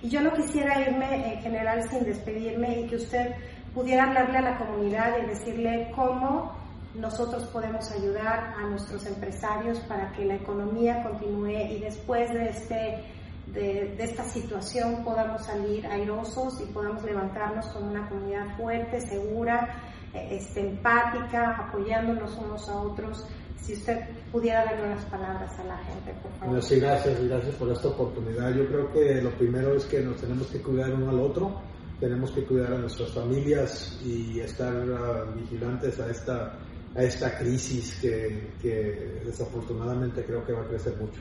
Y 0.02 0.08
yo 0.08 0.20
no 0.20 0.32
quisiera 0.32 0.80
irme 0.80 1.34
en 1.34 1.40
general 1.42 1.88
sin 1.88 2.04
despedirme 2.04 2.80
y 2.80 2.86
que 2.88 2.96
usted 2.96 3.36
pudiera 3.72 4.04
hablarle 4.04 4.38
a 4.38 4.42
la 4.42 4.58
comunidad 4.58 5.16
y 5.22 5.26
decirle 5.26 5.92
cómo 5.94 6.52
nosotros 6.94 7.44
podemos 7.44 7.90
ayudar 7.90 8.54
a 8.58 8.66
nuestros 8.68 9.06
empresarios 9.06 9.78
para 9.80 10.12
que 10.12 10.24
la 10.24 10.34
economía 10.34 11.02
continúe 11.02 11.70
y 11.70 11.80
después 11.80 12.30
de, 12.32 12.48
este, 12.50 13.04
de, 13.46 13.96
esta 13.98 14.24
situación 14.24 15.02
podamos 15.02 15.42
salir 15.44 15.86
airosos 15.86 16.60
y 16.60 16.70
podamos 16.72 17.02
levantarnos 17.02 17.66
como 17.68 17.90
una 17.90 18.08
comunidad 18.08 18.56
fuerte, 18.56 19.00
segura, 19.00 19.82
este, 20.12 20.60
empática, 20.60 21.56
apoyándonos 21.56 22.36
unos 22.36 22.68
a 22.68 22.76
otros. 22.82 23.26
Si 23.56 23.74
usted 23.74 24.00
pudiera 24.30 24.64
darle 24.64 24.92
unas 24.92 25.04
palabras 25.04 25.58
a 25.60 25.64
la 25.64 25.78
gente, 25.78 26.12
por 26.20 26.32
favor. 26.32 26.62
sí, 26.62 26.80
gracias, 26.80 27.22
gracias 27.24 27.54
por 27.54 27.70
esta 27.70 27.88
oportunidad. 27.88 28.52
Yo 28.54 28.66
creo 28.66 28.92
que 28.92 29.22
lo 29.22 29.30
primero 29.30 29.74
es 29.76 29.84
que 29.84 30.00
nos 30.00 30.20
tenemos 30.20 30.48
que 30.48 30.60
cuidar 30.60 30.92
uno 30.92 31.10
al 31.10 31.20
otro, 31.20 31.62
tenemos 32.00 32.32
que 32.32 32.44
cuidar 32.44 32.72
a 32.72 32.78
nuestras 32.78 33.12
familias 33.12 34.00
y 34.04 34.40
estar 34.40 34.74
ah, 34.74 35.32
vigilantes 35.36 36.00
a 36.00 36.10
esta 36.10 36.58
a 36.94 37.02
esta 37.02 37.38
crisis 37.38 37.98
que, 38.00 39.20
desafortunadamente 39.24 40.24
creo 40.24 40.44
que 40.44 40.52
va 40.52 40.62
a 40.62 40.68
crecer 40.68 40.96
mucho. 40.96 41.20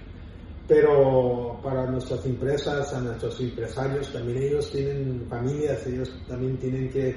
Pero 0.67 1.59
para 1.63 1.89
nuestras 1.89 2.25
empresas, 2.25 2.93
a 2.93 3.01
nuestros 3.01 3.39
empresarios, 3.39 4.11
también 4.11 4.43
ellos 4.43 4.71
tienen 4.71 5.25
familias, 5.29 5.85
ellos 5.87 6.13
también 6.27 6.57
tienen 6.57 6.89
que 6.89 7.15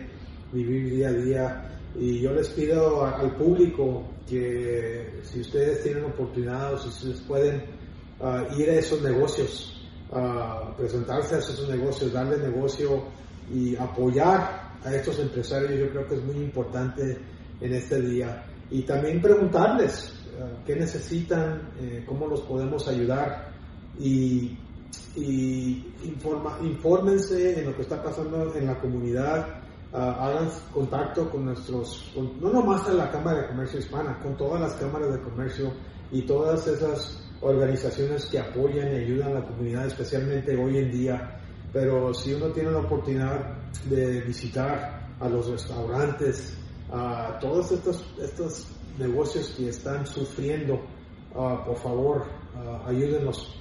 vivir 0.52 0.90
día 0.90 1.08
a 1.08 1.12
día. 1.12 1.78
Y 1.96 2.20
yo 2.20 2.32
les 2.32 2.48
pido 2.48 3.04
al 3.04 3.36
público 3.36 4.04
que 4.28 5.20
si 5.22 5.40
ustedes 5.40 5.82
tienen 5.82 6.04
oportunidad 6.04 6.74
o 6.74 6.78
si 6.78 6.88
ustedes 6.88 7.20
pueden 7.20 7.64
ah, 8.20 8.44
ir 8.56 8.70
a 8.70 8.74
esos 8.74 9.00
negocios, 9.02 9.88
uh, 10.10 10.74
presentarse 10.76 11.36
a 11.36 11.38
esos 11.38 11.68
negocios, 11.68 12.12
darle 12.12 12.38
negocio 12.38 13.04
y 13.52 13.76
apoyar 13.76 14.72
a 14.82 14.94
estos 14.94 15.18
empresarios, 15.20 15.78
yo 15.78 15.90
creo 15.90 16.06
que 16.08 16.14
es 16.16 16.24
muy 16.24 16.36
importante 16.36 17.18
en 17.60 17.74
este 17.74 18.00
día. 18.00 18.44
Y 18.70 18.82
también 18.82 19.20
preguntarles 19.20 20.14
eh, 20.36 20.56
qué 20.66 20.76
necesitan, 20.76 21.70
eh, 21.80 22.04
cómo 22.06 22.26
los 22.26 22.40
podemos 22.42 22.88
ayudar 22.88 23.52
y, 23.98 24.58
y 25.16 25.92
informa, 26.04 26.58
infórmense 26.62 27.60
en 27.60 27.66
lo 27.66 27.76
que 27.76 27.82
está 27.82 28.02
pasando 28.02 28.54
en 28.54 28.66
la 28.66 28.78
comunidad, 28.78 29.46
ah, 29.92 30.16
hagan 30.20 30.48
contacto 30.72 31.30
con 31.30 31.44
nuestros, 31.46 32.12
no 32.40 32.50
nomás 32.50 32.88
en 32.88 32.98
la 32.98 33.10
Cámara 33.10 33.42
de 33.42 33.48
Comercio 33.48 33.78
Hispana, 33.78 34.18
con 34.20 34.36
todas 34.36 34.60
las 34.60 34.72
cámaras 34.74 35.12
de 35.12 35.20
comercio 35.20 35.72
y 36.10 36.22
todas 36.22 36.66
esas 36.66 37.20
organizaciones 37.40 38.26
que 38.26 38.38
apoyan 38.38 38.92
y 38.92 38.96
ayudan 38.96 39.32
a 39.32 39.40
la 39.40 39.46
comunidad, 39.46 39.86
especialmente 39.86 40.56
hoy 40.56 40.78
en 40.78 40.90
día. 40.90 41.40
Pero 41.72 42.14
si 42.14 42.32
uno 42.32 42.46
tiene 42.48 42.70
la 42.70 42.78
oportunidad 42.78 43.56
de 43.88 44.20
visitar 44.22 45.08
a 45.20 45.28
los 45.28 45.48
restaurantes, 45.48 46.56
a 46.94 47.38
todos 47.40 47.72
estos, 47.72 48.04
estos 48.22 48.68
negocios 48.98 49.52
que 49.56 49.68
están 49.68 50.06
sufriendo, 50.06 50.74
uh, 51.34 51.64
por 51.66 51.76
favor, 51.76 52.26
uh, 52.54 52.88
ayúdenos. 52.88 53.60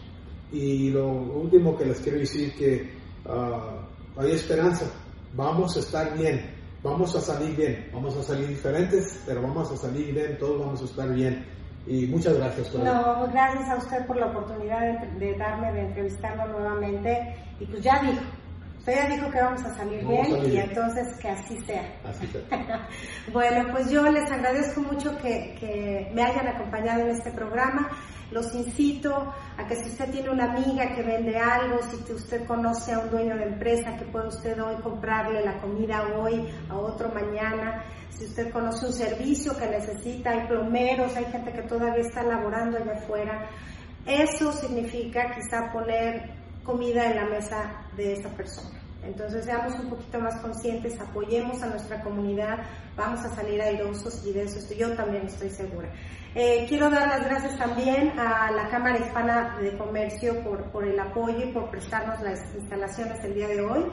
Y 0.52 0.92
lo 0.92 1.08
último 1.08 1.76
que 1.76 1.86
les 1.86 2.00
quiero 2.00 2.20
decir 2.20 2.54
que 2.56 2.94
uh, 3.26 4.20
hay 4.20 4.32
esperanza, 4.34 4.86
vamos 5.34 5.76
a 5.76 5.80
estar 5.80 6.16
bien, 6.16 6.54
vamos 6.84 7.16
a 7.16 7.22
salir 7.22 7.56
bien, 7.56 7.90
vamos 7.92 8.16
a 8.18 8.24
salir 8.24 8.48
diferentes, 8.50 9.20
pero 9.26 9.42
vamos 9.42 9.72
a 9.72 9.78
salir 9.78 10.14
bien, 10.14 10.38
todos 10.38 10.60
vamos 10.60 10.82
a 10.84 10.86
estar 10.86 11.12
bien. 11.12 11.44
Y 11.88 12.06
muchas 12.06 12.38
gracias. 12.38 12.74
No, 12.76 13.28
gracias 13.32 13.70
a 13.70 13.76
usted 13.76 14.06
por 14.06 14.16
la 14.16 14.28
oportunidad 14.28 14.80
de, 14.80 15.26
de 15.26 15.38
darme 15.38 15.74
de 15.74 15.82
entrevistarlo 15.82 16.48
nuevamente. 16.48 17.36
Y 17.60 17.66
pues 17.66 17.82
ya 17.82 18.00
dijo, 18.02 18.22
Ya 18.86 19.08
dijo 19.08 19.32
que 19.32 19.40
vamos 19.40 19.64
a 19.64 19.74
salir 19.76 20.06
bien 20.06 20.52
y 20.52 20.58
entonces 20.58 21.18
que 21.18 21.30
así 21.30 21.58
sea. 21.66 21.90
Así 22.04 22.28
sea. 22.28 22.88
bueno, 23.32 23.72
pues 23.72 23.90
yo 23.90 24.04
les 24.12 24.30
agradezco 24.30 24.82
mucho 24.82 25.18
que, 25.20 25.56
que, 25.58 26.12
me 26.14 26.22
hayan 26.22 26.50
acompañado 26.50 27.02
en 27.02 27.12
este 27.12 27.32
programa. 27.32 27.90
Los 28.32 28.54
incito 28.54 29.34
a 29.58 29.68
que 29.68 29.76
si 29.76 29.90
usted 29.90 30.12
tiene 30.12 30.32
una 30.32 30.52
amiga 30.52 30.94
que 30.94 31.02
vende 31.02 31.38
algo, 31.38 31.80
si 31.84 32.12
usted 32.12 32.46
conoce 32.46 32.92
a 32.92 33.00
un 33.00 33.10
dueño 33.10 33.38
de 33.38 33.44
empresa 33.44 33.96
que 33.96 34.06
puede 34.06 34.28
usted 34.28 34.62
hoy 34.62 34.76
comprarle 34.82 35.46
la 35.46 35.62
comida 35.62 36.04
hoy, 36.18 36.50
a 36.70 36.76
otro 36.76 37.10
mañana, 37.10 37.86
si 38.10 38.26
usted 38.26 38.52
conoce 38.52 38.88
un 38.88 38.94
servicio 38.94 39.58
que 39.58 39.68
necesita, 39.68 40.32
hay 40.32 40.48
plomeros, 40.48 41.16
hay 41.16 41.26
gente 41.26 41.54
que 41.54 41.62
todavía 41.62 42.02
está 42.02 42.24
laborando 42.24 42.78
allá 42.78 42.94
afuera, 42.94 43.50
eso 44.06 44.52
significa 44.52 45.34
quizá 45.34 45.72
poner 45.72 46.43
comida 46.64 47.06
en 47.06 47.16
la 47.16 47.26
mesa 47.26 47.88
de 47.96 48.14
esa 48.14 48.30
persona. 48.30 48.80
Entonces 49.04 49.44
seamos 49.44 49.78
un 49.80 49.90
poquito 49.90 50.20
más 50.20 50.40
conscientes, 50.40 51.00
apoyemos 51.00 51.62
a 51.62 51.68
nuestra 51.68 52.02
comunidad, 52.02 52.60
vamos 52.96 53.20
a 53.26 53.36
salir 53.36 53.62
airosos 53.62 54.26
y 54.26 54.32
de 54.32 54.44
eso 54.44 54.74
yo 54.74 54.96
también 54.96 55.26
estoy 55.26 55.50
segura. 55.50 55.90
Eh, 56.36 56.66
quiero 56.68 56.90
dar 56.90 57.08
las 57.10 57.26
gracias 57.26 57.58
también 57.58 58.18
a 58.18 58.50
la 58.52 58.70
Cámara 58.70 58.98
Hispana 58.98 59.58
de 59.60 59.78
Comercio 59.78 60.42
por, 60.44 60.72
por 60.72 60.86
el 60.86 61.00
apoyo 61.00 61.46
y 61.46 61.52
por 61.52 61.70
prestarnos 61.70 62.22
las 62.22 62.40
instalaciones 62.56 63.24
el 63.24 63.36
día 63.36 63.48
de 63.48 63.62
hoy. 63.62 63.86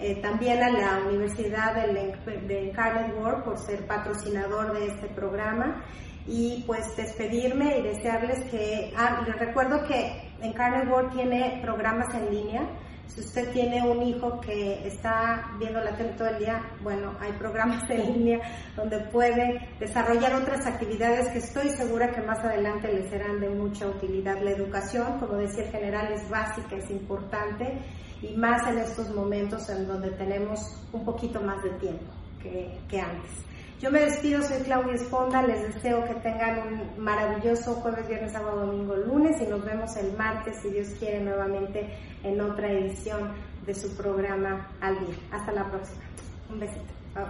Eh, 0.00 0.20
también 0.20 0.60
a 0.60 0.70
la 0.70 1.06
Universidad 1.06 1.74
de 1.86 2.64
Incarnate 2.64 3.12
World 3.12 3.44
por 3.44 3.58
ser 3.58 3.86
patrocinador 3.86 4.76
de 4.76 4.86
este 4.86 5.06
programa 5.08 5.84
y 6.26 6.64
pues 6.66 6.96
despedirme 6.96 7.78
y 7.78 7.82
desearles 7.82 8.50
que, 8.50 8.92
ah, 8.96 9.22
les 9.26 9.38
recuerdo 9.38 9.84
que 9.86 10.33
Incarnate 10.44 10.88
World 10.88 11.12
tiene 11.12 11.60
programas 11.62 12.14
en 12.14 12.30
línea, 12.34 12.68
si 13.14 13.20
usted 13.20 13.52
tiene 13.52 13.80
un 13.88 14.02
hijo 14.02 14.40
que 14.40 14.86
está 14.88 15.52
viendo 15.58 15.80
la 15.80 15.96
tele 15.96 16.14
todo 16.14 16.28
el 16.28 16.38
día, 16.38 16.60
bueno, 16.82 17.14
hay 17.20 17.30
programas 17.32 17.88
en 17.90 18.12
línea 18.12 18.40
donde 18.76 18.98
puede 19.12 19.68
desarrollar 19.78 20.34
otras 20.34 20.66
actividades 20.66 21.28
que 21.28 21.38
estoy 21.38 21.68
segura 21.70 22.10
que 22.10 22.22
más 22.22 22.40
adelante 22.40 22.92
le 22.92 23.08
serán 23.08 23.38
de 23.40 23.50
mucha 23.50 23.86
utilidad. 23.86 24.42
La 24.42 24.50
educación, 24.50 25.20
como 25.20 25.34
decía 25.34 25.64
el 25.64 25.70
general, 25.70 26.12
es 26.12 26.28
básica, 26.28 26.76
es 26.76 26.90
importante 26.90 27.78
y 28.20 28.34
más 28.36 28.66
en 28.66 28.78
estos 28.78 29.14
momentos 29.14 29.68
en 29.68 29.86
donde 29.86 30.10
tenemos 30.10 30.58
un 30.92 31.04
poquito 31.04 31.40
más 31.40 31.62
de 31.62 31.70
tiempo 31.70 32.12
que 32.42 33.00
antes. 33.00 33.53
Yo 33.84 33.90
me 33.90 34.00
despido, 34.00 34.40
soy 34.40 34.62
Claudia 34.62 34.94
Esponda, 34.94 35.42
les 35.42 35.74
deseo 35.74 36.02
que 36.06 36.14
tengan 36.14 36.58
un 36.66 37.04
maravilloso 37.04 37.74
jueves, 37.74 38.08
viernes, 38.08 38.32
sábado, 38.32 38.64
domingo, 38.64 38.96
lunes 38.96 39.38
y 39.42 39.46
nos 39.46 39.62
vemos 39.62 39.94
el 39.98 40.16
martes, 40.16 40.56
si 40.62 40.70
Dios 40.70 40.88
quiere, 40.98 41.20
nuevamente 41.20 41.90
en 42.22 42.40
otra 42.40 42.72
edición 42.72 43.32
de 43.66 43.74
su 43.74 43.94
programa 43.94 44.70
Al 44.80 44.98
Día. 45.00 45.14
Hasta 45.30 45.52
la 45.52 45.70
próxima. 45.70 46.00
Un 46.48 46.60
besito. 46.60 46.80
Bye 47.14 47.24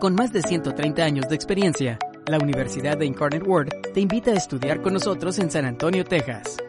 Con 0.00 0.14
más 0.14 0.32
de 0.32 0.40
130 0.40 1.04
años 1.04 1.28
de 1.28 1.34
experiencia, 1.34 1.98
la 2.26 2.38
Universidad 2.38 2.96
de 2.96 3.04
Incarnate 3.04 3.46
Word 3.46 3.68
te 3.92 4.00
invita 4.00 4.30
a 4.30 4.34
estudiar 4.34 4.80
con 4.80 4.94
nosotros 4.94 5.38
en 5.40 5.50
San 5.50 5.66
Antonio, 5.66 6.04
Texas. 6.04 6.61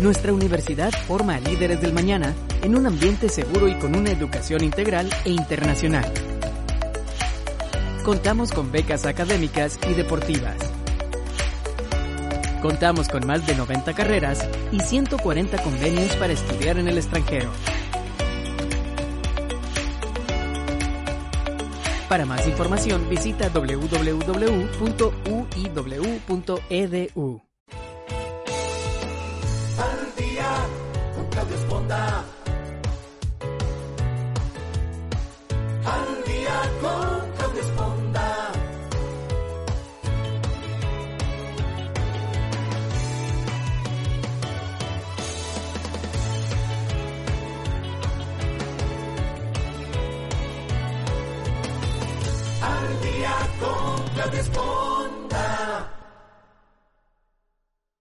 Nuestra 0.00 0.32
universidad 0.32 0.92
forma 0.92 1.34
a 1.34 1.40
líderes 1.40 1.80
del 1.80 1.92
mañana 1.92 2.32
en 2.62 2.76
un 2.76 2.86
ambiente 2.86 3.28
seguro 3.28 3.66
y 3.66 3.74
con 3.74 3.96
una 3.96 4.10
educación 4.10 4.62
integral 4.62 5.10
e 5.24 5.30
internacional. 5.30 6.12
Contamos 8.04 8.52
con 8.52 8.70
becas 8.70 9.06
académicas 9.06 9.76
y 9.90 9.94
deportivas. 9.94 10.56
Contamos 12.62 13.08
con 13.08 13.26
más 13.26 13.44
de 13.44 13.56
90 13.56 13.92
carreras 13.94 14.48
y 14.70 14.78
140 14.78 15.60
convenios 15.64 16.14
para 16.14 16.32
estudiar 16.32 16.78
en 16.78 16.86
el 16.86 16.96
extranjero. 16.98 17.50
Para 22.08 22.24
más 22.24 22.46
información 22.46 23.08
visita 23.10 23.48
www.uiw.edu. 23.48 23.88